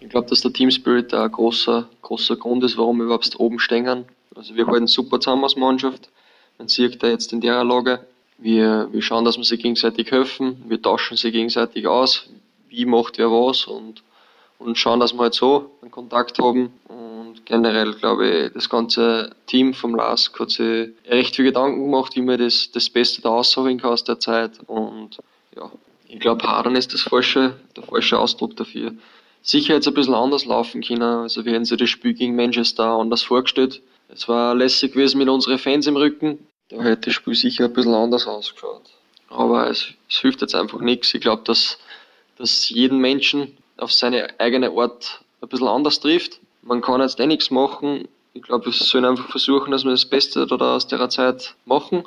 Ich 0.01 0.11
glaube, 0.11 0.29
dass 0.29 0.43
der 0.43 0.53
Team 0.53 0.71
Spirit 0.71 1.15
ein 1.15 1.33
großer, 1.33 1.89
großer 2.03 2.37
Grund 2.37 2.65
ist, 2.65 2.77
warum 2.77 2.99
wir 2.99 3.05
überhaupt 3.05 3.41
oben 3.41 3.59
stehen. 3.59 4.05
Also 4.35 4.55
wir 4.55 4.67
halten 4.67 4.87
super 4.89 5.19
zusammen 5.21 5.45
als 5.45 5.57
Mannschaft. 5.57 6.11
Man 6.59 6.69
sieht 6.69 7.03
da 7.03 7.09
jetzt 7.09 7.33
in 7.33 7.41
der 7.41 7.65
Lage. 7.65 8.07
Wir, 8.39 8.89
wir 8.93 9.03
schauen, 9.03 9.25
dass 9.25 9.37
wir 9.37 9.45
sich 9.45 9.61
gegenseitig 9.61 10.11
helfen. 10.11 10.63
Wir 10.69 10.81
tauschen 10.81 11.17
sie 11.17 11.33
gegenseitig 11.33 11.87
aus. 11.87 12.29
Wie 12.69 12.85
macht 12.85 13.19
wer 13.19 13.31
was 13.31 13.65
und, 13.65 14.03
und 14.59 14.77
schauen, 14.77 15.01
dass 15.01 15.15
wir 15.15 15.21
halt 15.21 15.35
so 15.35 15.71
einen 15.81 15.91
Kontakt 15.91 16.39
haben. 16.39 16.73
Und 16.89 17.47
generell 17.47 17.95
glaube 17.95 18.29
ich, 18.29 18.53
das 18.53 18.69
ganze 18.69 19.35
Team 19.47 19.75
vom 19.75 19.95
LASK 19.95 20.39
hat 20.41 20.51
sich 20.51 20.91
recht 21.09 21.37
viel 21.37 21.47
Gedanken 21.47 21.85
gemacht, 21.85 22.17
wie 22.17 22.23
man 22.23 22.39
das, 22.39 22.71
das 22.73 22.91
Beste 22.91 23.23
da 23.23 23.31
rausholen 23.31 23.81
kann 23.81 23.93
aus 23.93 24.05
der 24.05 24.21
Zeit. 24.21 24.53
Und 24.67 25.19
ja, 25.55 25.71
ich 26.09 26.21
glaube, 26.21 26.47
Hadern 26.47 26.77
ist 26.77 26.93
das 26.93 27.03
falsche, 27.03 27.55
der 27.77 27.85
falsche 27.85 28.19
Ausdruck 28.19 28.57
dafür 28.57 28.93
sicher 29.47 29.75
jetzt 29.75 29.87
ein 29.87 29.95
bisschen 29.95 30.15
anders 30.15 30.45
laufen 30.45 30.83
können. 30.83 31.03
Also 31.03 31.45
wir 31.45 31.53
hätten 31.53 31.65
sich 31.65 31.79
das 31.79 31.89
Spiel 31.89 32.15
gegen 32.15 32.35
Manchester 32.35 32.85
anders 32.85 33.23
vorgestellt. 33.23 33.81
Es 34.09 34.29
war 34.29 34.55
lässig 34.55 34.93
gewesen 34.93 35.19
mit 35.19 35.29
unseren 35.29 35.59
Fans 35.59 35.87
im 35.87 35.97
Rücken. 35.97 36.47
Da 36.69 36.83
hätte 36.83 37.07
das 37.07 37.15
Spiel 37.15 37.35
sicher 37.35 37.65
ein 37.67 37.73
bisschen 37.73 37.95
anders 37.95 38.27
ausgeschaut. 38.27 38.83
Aber 39.29 39.69
es, 39.69 39.89
es 40.09 40.19
hilft 40.19 40.41
jetzt 40.41 40.55
einfach 40.55 40.81
nichts. 40.81 41.13
Ich 41.15 41.21
glaube, 41.21 41.43
dass, 41.45 41.79
dass 42.39 42.69
jeden 42.71 42.99
Menschen 42.99 43.57
auf 43.77 43.93
seine 43.93 44.39
eigene 44.39 44.71
Art 44.71 45.21
ein 45.41 45.49
bisschen 45.49 45.69
anders 45.69 46.01
trifft. 46.01 46.41
Man 46.63 46.81
kann 46.81 47.01
jetzt 47.01 47.21
eh 47.21 47.27
nichts 47.27 47.51
machen. 47.51 48.09
Ich 48.35 48.43
glaube, 48.43 48.67
wir 48.67 48.73
sollen 48.73 49.05
einfach 49.05 49.31
versuchen, 49.31 49.71
dass 49.71 49.85
wir 49.85 49.93
das 49.93 50.05
Beste 50.05 50.47
da 50.47 50.77
aus 50.77 50.87
der 50.87 51.09
Zeit 51.09 51.55
machen 51.65 52.05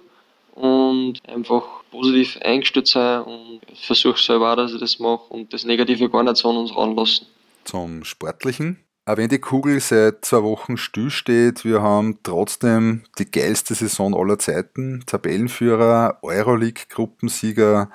und 0.53 1.20
einfach 1.27 1.63
positiv 1.91 2.38
eingestellt 2.41 2.88
sein 2.88 3.24
und 3.24 3.62
versuche 3.74 4.22
selber 4.22 4.56
dass 4.56 4.74
ich 4.74 4.79
das 4.79 5.00
mache 5.00 5.24
und 5.29 5.53
das 5.53 5.63
Negative 5.63 6.10
gar 6.10 6.24
nicht 6.24 6.38
so 6.38 6.50
an 6.50 6.58
uns 6.58 6.75
ranlassen. 6.75 7.27
Zum 7.63 8.03
Sportlichen. 8.03 8.84
Auch 9.10 9.18
wenn 9.18 9.28
die 9.28 9.39
Kugel 9.39 9.80
seit 9.80 10.24
zwei 10.24 10.44
Wochen 10.44 10.78
stillsteht, 10.78 11.66
wir 11.66 11.82
haben 11.82 12.20
trotzdem 12.22 13.01
die 13.18 13.32
geilste 13.32 13.74
Saison 13.74 14.13
aller 14.13 14.38
Zeiten. 14.38 15.01
Tabellenführer, 15.08 16.20
Euroleague-Gruppensieger, 16.22 17.89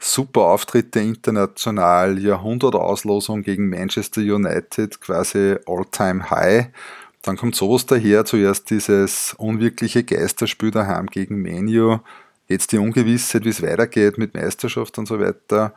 super 0.00 0.40
Auftritte 0.40 0.98
international, 0.98 2.18
Jahrhundertauslosung 2.18 3.44
gegen 3.44 3.68
Manchester 3.68 4.20
United, 4.20 5.00
quasi 5.00 5.54
all-time 5.66 6.30
high. 6.30 6.66
Dann 7.22 7.36
kommt 7.36 7.54
sowas 7.54 7.86
daher, 7.86 8.24
zuerst 8.24 8.68
dieses 8.68 9.36
unwirkliche 9.38 10.02
Geisterspiel 10.02 10.72
daheim 10.72 11.06
gegen 11.06 11.42
Menu, 11.42 11.98
jetzt 12.48 12.72
die 12.72 12.78
Ungewissheit, 12.78 13.44
wie 13.44 13.50
es 13.50 13.62
weitergeht 13.62 14.18
mit 14.18 14.34
Meisterschaft 14.34 14.98
und 14.98 15.06
so 15.06 15.20
weiter. 15.20 15.74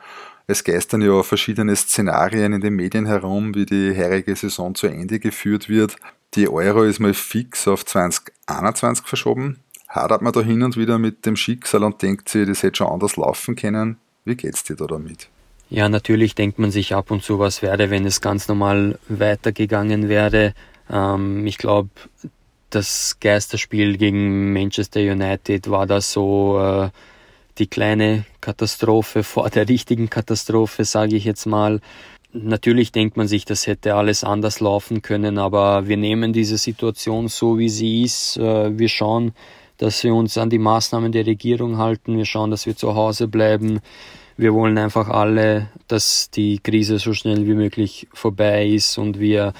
Es 0.49 0.63
geistern 0.63 1.03
ja 1.03 1.21
verschiedene 1.21 1.75
Szenarien 1.75 2.53
in 2.53 2.61
den 2.61 2.73
Medien 2.73 3.05
herum, 3.05 3.53
wie 3.53 3.67
die 3.67 3.95
heurige 3.95 4.35
Saison 4.35 4.73
zu 4.73 4.87
Ende 4.87 5.19
geführt 5.19 5.69
wird. 5.69 5.95
Die 6.33 6.49
Euro 6.49 6.81
ist 6.81 6.97
mal 6.99 7.13
fix 7.13 7.67
auf 7.67 7.85
2021 7.85 9.05
verschoben. 9.05 9.59
Hadert 9.87 10.23
man 10.23 10.33
da 10.33 10.41
hin 10.41 10.63
und 10.63 10.75
wieder 10.75 10.97
mit 10.97 11.27
dem 11.27 11.35
Schicksal 11.35 11.83
und 11.83 12.01
denkt 12.01 12.29
sich, 12.29 12.47
das 12.47 12.63
hätte 12.63 12.77
schon 12.77 12.87
anders 12.87 13.15
laufen 13.15 13.55
können. 13.55 13.97
Wie 14.25 14.33
geht's 14.33 14.63
dir 14.63 14.75
da 14.75 14.87
damit? 14.87 15.29
Ja, 15.69 15.87
natürlich 15.87 16.33
denkt 16.33 16.57
man 16.57 16.71
sich 16.71 16.95
ab 16.95 17.11
und 17.11 17.21
zu, 17.21 17.37
was 17.37 17.61
wäre, 17.61 17.91
wenn 17.91 18.07
es 18.07 18.19
ganz 18.19 18.47
normal 18.47 18.97
weitergegangen 19.07 20.09
wäre. 20.09 20.55
Ähm, 20.89 21.45
ich 21.45 21.59
glaube, 21.59 21.91
das 22.71 23.17
Geisterspiel 23.21 23.97
gegen 23.97 24.51
Manchester 24.51 24.99
United 24.99 25.69
war 25.69 25.85
da 25.85 26.01
so 26.01 26.59
äh, 26.59 26.89
die 27.59 27.67
kleine 27.67 28.25
Katastrophe 28.41 29.23
vor 29.23 29.49
der 29.49 29.67
richtigen 29.67 30.09
Katastrophe, 30.09 30.85
sage 30.85 31.15
ich 31.15 31.25
jetzt 31.25 31.45
mal. 31.45 31.81
Natürlich 32.31 32.91
denkt 32.91 33.17
man 33.17 33.27
sich, 33.27 33.45
das 33.45 33.67
hätte 33.67 33.95
alles 33.95 34.23
anders 34.23 34.59
laufen 34.59 35.01
können, 35.01 35.37
aber 35.37 35.87
wir 35.87 35.97
nehmen 35.97 36.31
diese 36.31 36.57
Situation 36.57 37.27
so, 37.27 37.57
wie 37.57 37.69
sie 37.69 38.03
ist. 38.03 38.37
Äh, 38.37 38.77
wir 38.77 38.87
schauen, 38.87 39.33
dass 39.77 40.03
wir 40.03 40.13
uns 40.13 40.37
an 40.37 40.49
die 40.49 40.59
Maßnahmen 40.59 41.11
der 41.11 41.25
Regierung 41.25 41.77
halten. 41.77 42.17
Wir 42.17 42.25
schauen, 42.25 42.51
dass 42.51 42.65
wir 42.65 42.75
zu 42.75 42.95
Hause 42.95 43.27
bleiben. 43.27 43.79
Wir 44.37 44.53
wollen 44.53 44.77
einfach 44.77 45.09
alle, 45.09 45.69
dass 45.87 46.29
die 46.29 46.59
Krise 46.59 46.99
so 46.99 47.13
schnell 47.13 47.47
wie 47.47 47.55
möglich 47.55 48.07
vorbei 48.13 48.67
ist 48.67 48.97
und 48.97 49.19
wir 49.19 49.53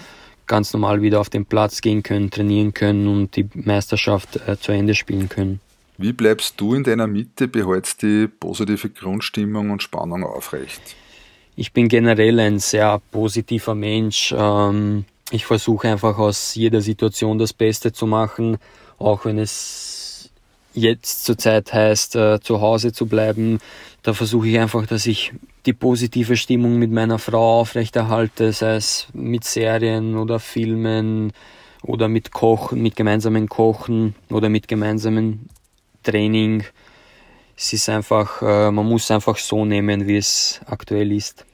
ganz 0.45 0.73
normal 0.73 1.01
wieder 1.01 1.19
auf 1.19 1.29
den 1.29 1.45
Platz 1.45 1.81
gehen 1.81 2.03
können, 2.03 2.29
trainieren 2.31 2.73
können 2.73 3.07
und 3.07 3.35
die 3.35 3.47
Meisterschaft 3.53 4.39
äh, 4.47 4.57
zu 4.59 4.71
Ende 4.71 4.95
spielen 4.95 5.27
können. 5.27 5.59
Wie 5.99 6.13
bleibst 6.13 6.59
du 6.59 6.73
in 6.73 6.83
deiner 6.83 7.07
Mitte, 7.07 7.47
behältst 7.47 8.01
die 8.01 8.27
positive 8.27 8.89
Grundstimmung 8.89 9.69
und 9.69 9.83
Spannung 9.83 10.23
aufrecht? 10.23 10.81
Ich 11.55 11.73
bin 11.73 11.89
generell 11.89 12.39
ein 12.39 12.59
sehr 12.59 13.01
positiver 13.11 13.75
Mensch. 13.75 14.33
Ähm, 14.35 15.05
ich 15.29 15.45
versuche 15.45 15.89
einfach 15.89 16.17
aus 16.17 16.55
jeder 16.55 16.81
Situation 16.81 17.37
das 17.37 17.53
Beste 17.53 17.91
zu 17.91 18.07
machen, 18.07 18.57
auch 18.97 19.25
wenn 19.25 19.37
es 19.37 20.31
jetzt 20.73 21.25
zurzeit 21.25 21.73
heißt, 21.73 22.15
äh, 22.15 22.39
zu 22.39 22.61
Hause 22.61 22.93
zu 22.93 23.05
bleiben 23.05 23.59
da 24.03 24.13
versuche 24.13 24.47
ich 24.47 24.59
einfach, 24.59 24.85
dass 24.85 25.05
ich 25.05 25.33
die 25.65 25.73
positive 25.73 26.37
Stimmung 26.37 26.79
mit 26.79 26.91
meiner 26.91 27.19
Frau 27.19 27.59
aufrechterhalte, 27.59 28.53
sei 28.53 28.75
es 28.75 29.07
mit 29.13 29.43
Serien 29.43 30.15
oder 30.15 30.39
Filmen 30.39 31.33
oder 31.83 32.07
mit 32.07 32.31
Kochen, 32.31 32.81
mit 32.81 32.95
gemeinsamen 32.95 33.49
Kochen 33.49 34.15
oder 34.29 34.49
mit 34.49 34.67
gemeinsamen 34.67 35.49
Training. 36.09 36.63
Es 37.57 37.73
ist 37.73 37.89
einfach, 37.89 38.41
äh, 38.41 38.71
man 38.71 38.85
muss 38.85 39.11
einfach 39.11 39.37
so 39.37 39.65
nehmen, 39.65 40.07
wie 40.07 40.17
es 40.17 40.61
aktuell 40.65 41.11
ist. 41.11 41.45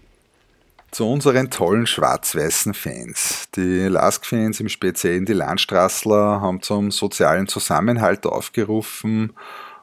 Zu 0.92 1.10
unseren 1.10 1.50
tollen 1.50 1.88
schwarz-weißen 1.88 2.74
Fans. 2.74 3.50
Die 3.56 3.88
Lask-Fans, 3.88 4.62
im 4.62 4.70
Speziellen 4.70 5.26
die 5.26 5.34
Landstraßler, 5.34 6.40
haben 6.40 6.62
zum 6.62 6.92
sozialen 6.92 7.48
Zusammenhalt 7.48 8.26
aufgerufen 8.26 9.34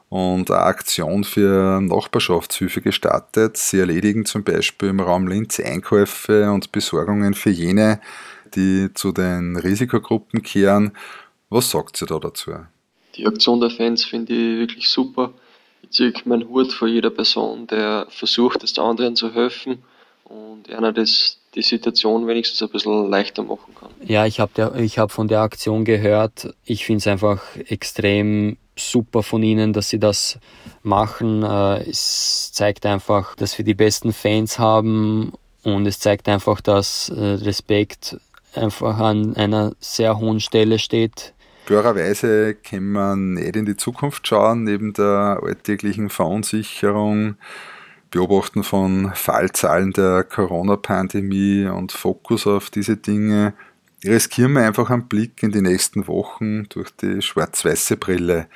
und 0.09 0.49
eine 0.49 0.61
Aktion 0.61 1.23
für 1.23 1.81
Nachbarschaftshilfe 1.81 2.81
gestartet. 2.81 3.57
Sie 3.57 3.79
erledigen 3.79 4.25
zum 4.25 4.43
Beispiel 4.43 4.89
im 4.89 4.99
Raum 5.01 5.27
Linz 5.27 5.59
Einkäufe 5.59 6.51
und 6.51 6.71
Besorgungen 6.71 7.35
für 7.35 7.51
jene, 7.51 7.99
die 8.55 8.89
zu 8.93 9.11
den 9.11 9.55
Risikogruppen 9.55 10.41
kehren. 10.41 10.93
Was 11.49 11.69
sagt 11.69 11.97
sie 11.97 12.05
da 12.05 12.17
dazu? 12.17 12.53
Die 13.15 13.27
Aktion 13.27 13.59
der 13.59 13.69
Fans 13.69 14.03
finde 14.03 14.33
ich 14.33 14.59
wirklich 14.59 14.89
super. 14.89 15.33
Ich 15.81 15.91
ziehe 15.91 16.13
meinen 16.25 16.47
Hut 16.49 16.71
vor 16.73 16.87
jeder 16.87 17.09
Person, 17.09 17.67
der 17.67 18.07
versucht, 18.09 18.63
es 18.63 18.77
anderen 18.79 19.15
zu 19.15 19.33
helfen 19.33 19.83
und 20.23 20.69
einer 20.69 20.91
das 20.91 21.39
die 21.55 21.61
Situation 21.61 22.25
wenigstens 22.27 22.61
ein 22.63 22.69
bisschen 22.69 23.09
leichter 23.09 23.43
machen 23.43 23.75
kann. 23.79 23.89
Ja, 24.05 24.25
ich 24.25 24.39
habe 24.39 24.65
hab 24.65 25.11
von 25.11 25.27
der 25.27 25.41
Aktion 25.41 25.85
gehört. 25.85 26.53
Ich 26.65 26.85
finde 26.85 26.99
es 26.99 27.07
einfach 27.07 27.41
extrem 27.67 28.57
super 28.75 29.21
von 29.21 29.43
ihnen, 29.43 29.73
dass 29.73 29.89
sie 29.89 29.99
das 29.99 30.39
machen. 30.81 31.43
Äh, 31.43 31.89
es 31.89 32.51
zeigt 32.53 32.85
einfach, 32.85 33.35
dass 33.35 33.57
wir 33.57 33.65
die 33.65 33.75
besten 33.75 34.13
Fans 34.13 34.57
haben 34.57 35.33
und 35.63 35.85
es 35.85 35.99
zeigt 35.99 36.27
einfach, 36.27 36.59
dass 36.61 37.09
äh, 37.09 37.21
Respekt 37.21 38.17
einfach 38.55 38.97
an 38.97 39.35
einer 39.35 39.73
sehr 39.79 40.17
hohen 40.17 40.39
Stelle 40.39 40.79
steht. 40.79 41.33
Klarerweise 41.65 42.55
kann 42.55 42.91
man 42.91 43.33
nicht 43.35 43.55
in 43.55 43.65
die 43.65 43.77
Zukunft 43.77 44.27
schauen, 44.27 44.63
neben 44.65 44.93
der 44.93 45.39
alltäglichen 45.41 46.09
Verunsicherung 46.09 47.35
Beobachten 48.11 48.63
von 48.63 49.11
Fallzahlen 49.15 49.91
der 49.91 50.23
Corona-Pandemie 50.23 51.65
und 51.65 51.91
Fokus 51.91 52.45
auf 52.45 52.69
diese 52.69 52.95
Dinge 52.95 53.53
riskieren 54.05 54.53
wir 54.53 54.61
einfach 54.61 54.91
einen 54.91 55.07
Blick 55.07 55.41
in 55.41 55.51
die 55.51 55.61
nächsten 55.61 56.07
Wochen 56.07 56.65
durch 56.69 56.91
die 56.91 57.23
schwarz-weiße 57.23 57.97
Brille. 57.97 58.47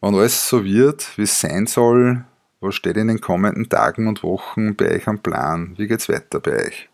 Wenn 0.00 0.14
alles 0.14 0.48
so 0.48 0.64
wird, 0.64 1.18
wie 1.18 1.22
es 1.22 1.38
sein 1.38 1.66
soll, 1.66 2.24
was 2.60 2.74
steht 2.74 2.96
in 2.96 3.08
den 3.08 3.20
kommenden 3.20 3.68
Tagen 3.68 4.08
und 4.08 4.22
Wochen 4.22 4.76
bei 4.76 4.94
euch 4.94 5.06
am 5.08 5.18
Plan? 5.18 5.74
Wie 5.76 5.88
geht's 5.88 6.08
weiter 6.08 6.40
bei 6.40 6.66
euch? 6.66 6.88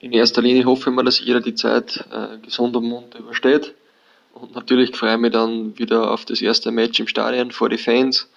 In 0.00 0.12
erster 0.12 0.42
Linie 0.42 0.64
hoffe 0.64 0.90
ich 0.90 0.96
mal, 0.96 1.04
dass 1.04 1.20
jeder 1.20 1.40
die 1.40 1.54
Zeit 1.54 2.04
äh, 2.12 2.38
gesund 2.44 2.76
und 2.76 2.84
munter 2.84 3.20
übersteht. 3.20 3.74
Und 4.40 4.54
natürlich 4.54 4.96
freue 4.96 5.14
ich 5.14 5.20
mich 5.20 5.32
dann 5.32 5.78
wieder 5.78 6.10
auf 6.10 6.24
das 6.24 6.40
erste 6.40 6.70
Match 6.70 7.00
im 7.00 7.08
Stadion 7.08 7.50
vor 7.50 7.68
die 7.68 7.78
Fans 7.78 8.28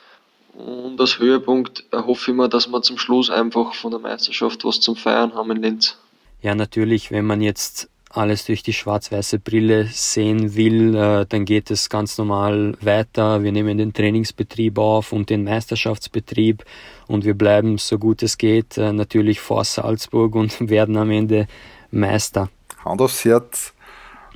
und 0.53 0.99
als 0.99 1.19
Höhepunkt 1.19 1.85
erhoffe 1.91 2.31
ich 2.31 2.37
mir, 2.37 2.49
dass 2.49 2.67
wir 2.67 2.81
zum 2.81 2.97
Schluss 2.97 3.29
einfach 3.29 3.73
von 3.73 3.91
der 3.91 3.99
Meisterschaft 3.99 4.65
was 4.65 4.79
zum 4.79 4.95
Feiern 4.95 5.33
haben 5.33 5.51
in 5.51 5.61
Linz. 5.61 5.97
Ja, 6.41 6.55
natürlich, 6.55 7.11
wenn 7.11 7.25
man 7.25 7.41
jetzt 7.41 7.89
alles 8.09 8.45
durch 8.45 8.61
die 8.61 8.73
schwarz-weiße 8.73 9.39
Brille 9.39 9.85
sehen 9.85 10.55
will, 10.55 10.95
äh, 10.95 11.25
dann 11.29 11.45
geht 11.45 11.71
es 11.71 11.89
ganz 11.89 12.17
normal 12.17 12.75
weiter. 12.81 13.41
Wir 13.41 13.53
nehmen 13.53 13.77
den 13.77 13.93
Trainingsbetrieb 13.93 14.77
auf 14.77 15.13
und 15.13 15.29
den 15.29 15.45
Meisterschaftsbetrieb 15.45 16.65
und 17.07 17.23
wir 17.23 17.35
bleiben 17.35 17.77
so 17.77 17.97
gut 17.97 18.21
es 18.21 18.37
geht 18.37 18.77
äh, 18.77 18.91
natürlich 18.91 19.39
vor 19.39 19.63
Salzburg 19.63 20.35
und 20.35 20.69
werden 20.69 20.97
am 20.97 21.11
Ende 21.11 21.47
Meister. 21.91 22.49
Hand 22.83 23.01
aufs 23.01 23.23
Herz, 23.23 23.73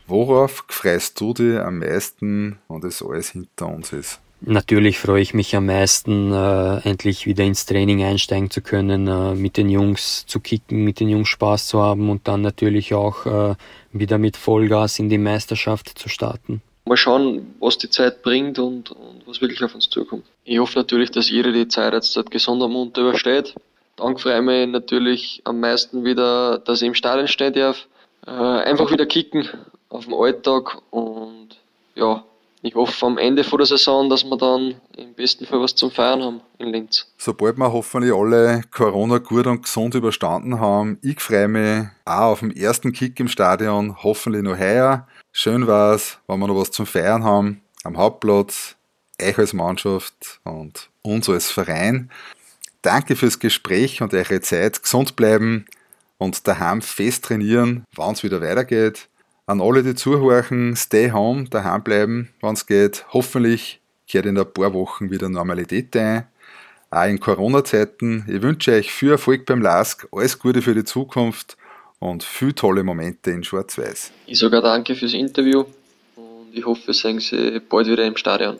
worauf 0.08 0.64
freust 0.68 1.20
du 1.20 1.34
dich 1.34 1.60
am 1.60 1.80
meisten, 1.80 2.60
wenn 2.68 2.82
das 2.82 3.02
alles 3.02 3.32
hinter 3.32 3.68
uns 3.68 3.94
ist? 3.94 4.20
Natürlich 4.42 5.00
freue 5.00 5.22
ich 5.22 5.34
mich 5.34 5.56
am 5.56 5.66
meisten, 5.68 6.32
äh, 6.32 6.88
endlich 6.88 7.26
wieder 7.26 7.44
ins 7.44 7.66
Training 7.66 8.04
einsteigen 8.04 8.52
zu 8.52 8.62
können, 8.62 9.08
äh, 9.08 9.34
mit 9.34 9.58
den 9.58 9.70
Jungs 9.70 10.26
zu 10.28 10.40
kicken, 10.40 10.84
mit 10.84 11.00
den 11.00 11.10
Jungs 11.10 11.30
Spaß 11.30 11.68
zu 11.68 11.82
haben 11.82 12.10
und 12.10 12.28
dann 12.28 12.42
natürlich 12.42 12.94
auch 12.94 13.26
äh, 13.26 13.56
wieder 13.92 14.18
mit 14.18 14.38
Vollgas 14.38 15.00
in 15.00 15.10
die 15.10 15.18
Meisterschaft 15.18 15.98
zu 15.98 16.10
starten. 16.10 16.62
Mal 16.86 16.98
schauen, 16.98 17.56
was 17.60 17.78
die 17.78 17.90
Zeit 17.90 18.22
bringt 18.22 18.60
und, 18.60 18.92
und 18.92 19.26
was 19.26 19.42
wirklich 19.42 19.64
auf 19.64 19.74
uns 19.74 19.90
zukommt. 19.90 20.26
Ich 20.44 20.60
hoffe 20.60 20.78
natürlich, 20.78 21.10
dass 21.10 21.30
jeder 21.32 21.52
die 21.52 21.68
Zeit 21.68 21.94
jetzt 21.94 22.16
dort 22.16 22.30
gesund 22.30 22.62
am 22.62 22.74
Mund 22.74 22.96
übersteht. 22.98 23.56
Dann 23.96 24.18
freue 24.18 24.38
ich 24.38 24.46
mich 24.46 24.68
natürlich 24.68 25.42
am 25.46 25.60
meisten 25.62 26.04
wieder, 26.04 26.60
dass 26.60 26.82
ich 26.82 26.88
im 26.88 26.94
Stadion 26.94 27.28
stehen 27.28 27.54
darf. 27.54 27.88
Äh, 28.28 28.32
einfach 28.32 28.92
wieder 28.92 29.06
kicken 29.08 29.50
auf 29.96 30.06
dem 30.06 30.14
Alltag 30.14 30.82
und 30.92 31.50
ja, 31.96 32.24
ich 32.62 32.74
hoffe 32.74 33.06
am 33.06 33.18
Ende 33.18 33.44
vor 33.44 33.60
der 33.60 33.68
Saison, 33.68 34.10
dass 34.10 34.24
wir 34.24 34.38
dann 34.38 34.76
im 34.98 35.14
besten 35.14 35.46
Fall 35.46 35.62
was 35.62 35.76
zum 35.76 35.92
Feiern 35.92 36.24
haben 36.24 36.42
in 36.58 36.70
Linz. 36.70 37.06
Sobald 37.18 37.58
wir 37.58 37.72
hoffentlich 37.72 38.12
alle 38.12 38.64
Corona 38.72 39.20
gut 39.20 39.46
und 39.46 39.62
gesund 39.62 39.94
überstanden 39.94 40.60
haben, 40.60 40.98
ich 41.04 41.20
freue 41.20 41.48
mich 41.48 41.88
auch 42.06 42.32
auf 42.32 42.40
den 42.40 42.56
ersten 42.56 42.92
Kick 42.92 43.20
im 43.20 43.28
Stadion, 43.28 43.96
hoffentlich 44.02 44.42
noch 44.42 44.58
heuer. 44.58 45.08
Schön 45.32 45.68
war 45.68 45.94
es, 45.94 46.18
wenn 46.28 46.40
wir 46.40 46.48
noch 46.48 46.56
was 46.56 46.72
zum 46.72 46.88
Feiern 46.88 47.24
haben, 47.24 47.62
am 47.84 47.98
Hauptplatz, 47.98 48.76
euch 49.22 49.38
als 49.38 49.54
Mannschaft 49.54 50.40
und 50.44 50.90
uns 51.04 51.30
als 51.30 51.52
Verein. 51.52 52.10
Danke 52.82 53.16
fürs 53.16 53.40
Gespräch 53.40 54.02
und 54.02 54.14
eure 54.14 54.42
Zeit. 54.42 54.82
Gesund 54.82 55.16
bleiben 55.16 55.66
und 56.18 56.48
daheim 56.48 56.82
fest 56.82 57.26
trainieren, 57.26 57.86
wann 57.96 58.14
es 58.14 58.24
wieder 58.24 58.42
weitergeht. 58.42 59.08
An 59.48 59.62
alle, 59.62 59.84
die 59.84 59.94
zuhören, 59.94 60.76
stay 60.76 61.12
home, 61.12 61.46
daheim 61.48 61.84
bleiben, 61.84 62.30
wenn 62.42 62.54
es 62.54 62.66
geht. 62.66 63.06
Hoffentlich 63.14 63.80
kehrt 64.08 64.26
in 64.26 64.40
ein 64.40 64.52
paar 64.52 64.74
Wochen 64.74 65.12
wieder 65.12 65.30
Normalität 65.30 65.96
ein. 65.96 66.26
Auch 66.90 67.06
in 67.06 67.20
Corona-Zeiten. 67.20 68.26
Ich 68.28 68.42
wünsche 68.42 68.72
euch 68.72 68.92
viel 68.92 69.12
Erfolg 69.12 69.46
beim 69.46 69.62
LASK, 69.62 70.08
alles 70.12 70.40
Gute 70.40 70.64
für 70.64 70.74
die 70.74 70.84
Zukunft 70.84 71.58
und 72.00 72.24
viele 72.24 72.56
tolle 72.56 72.84
Momente 72.84 73.30
in 73.30 73.44
Schwarz-Weiß. 73.44 74.12
Ich 74.26 74.40
sage 74.40 74.62
danke 74.62 74.96
fürs 74.96 75.14
Interview 75.14 75.66
und 76.16 76.48
ich 76.52 76.66
hoffe, 76.66 76.88
wir 76.88 76.94
sehen 76.96 77.20
Sie 77.20 77.60
bald 77.70 77.86
wieder 77.86 78.06
im 78.06 78.18
Stadion. 78.18 78.60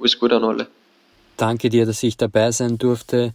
Alles 0.00 0.18
Gute 0.18 0.34
an 0.34 0.44
alle. 0.44 0.66
Danke 1.36 1.68
dir, 1.68 1.86
dass 1.86 2.02
ich 2.02 2.16
dabei 2.16 2.50
sein 2.50 2.78
durfte. 2.78 3.32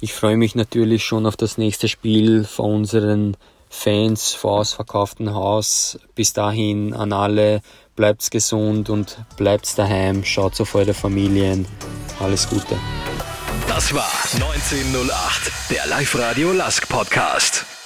Ich 0.00 0.14
freue 0.14 0.38
mich 0.38 0.54
natürlich 0.54 1.04
schon 1.04 1.26
auf 1.26 1.36
das 1.36 1.58
nächste 1.58 1.88
Spiel 1.88 2.44
von 2.44 2.74
unseren 2.74 3.36
Fans 3.70 4.34
vor 4.34 4.60
ausverkauftem 4.60 5.34
Haus. 5.34 5.98
Bis 6.14 6.32
dahin 6.32 6.94
an 6.94 7.12
alle, 7.12 7.60
bleibt's 7.96 8.30
gesund 8.30 8.90
und 8.90 9.18
bleibt's 9.36 9.74
daheim, 9.74 10.24
schaut 10.24 10.60
auf 10.60 10.74
eure 10.74 10.94
Familien. 10.94 11.66
Alles 12.20 12.48
Gute. 12.48 12.76
Das 13.68 13.94
war 13.94 14.10
1908, 14.34 15.52
der 15.70 15.86
Live-Radio 15.86 16.52
Lask 16.52 16.88
Podcast. 16.88 17.77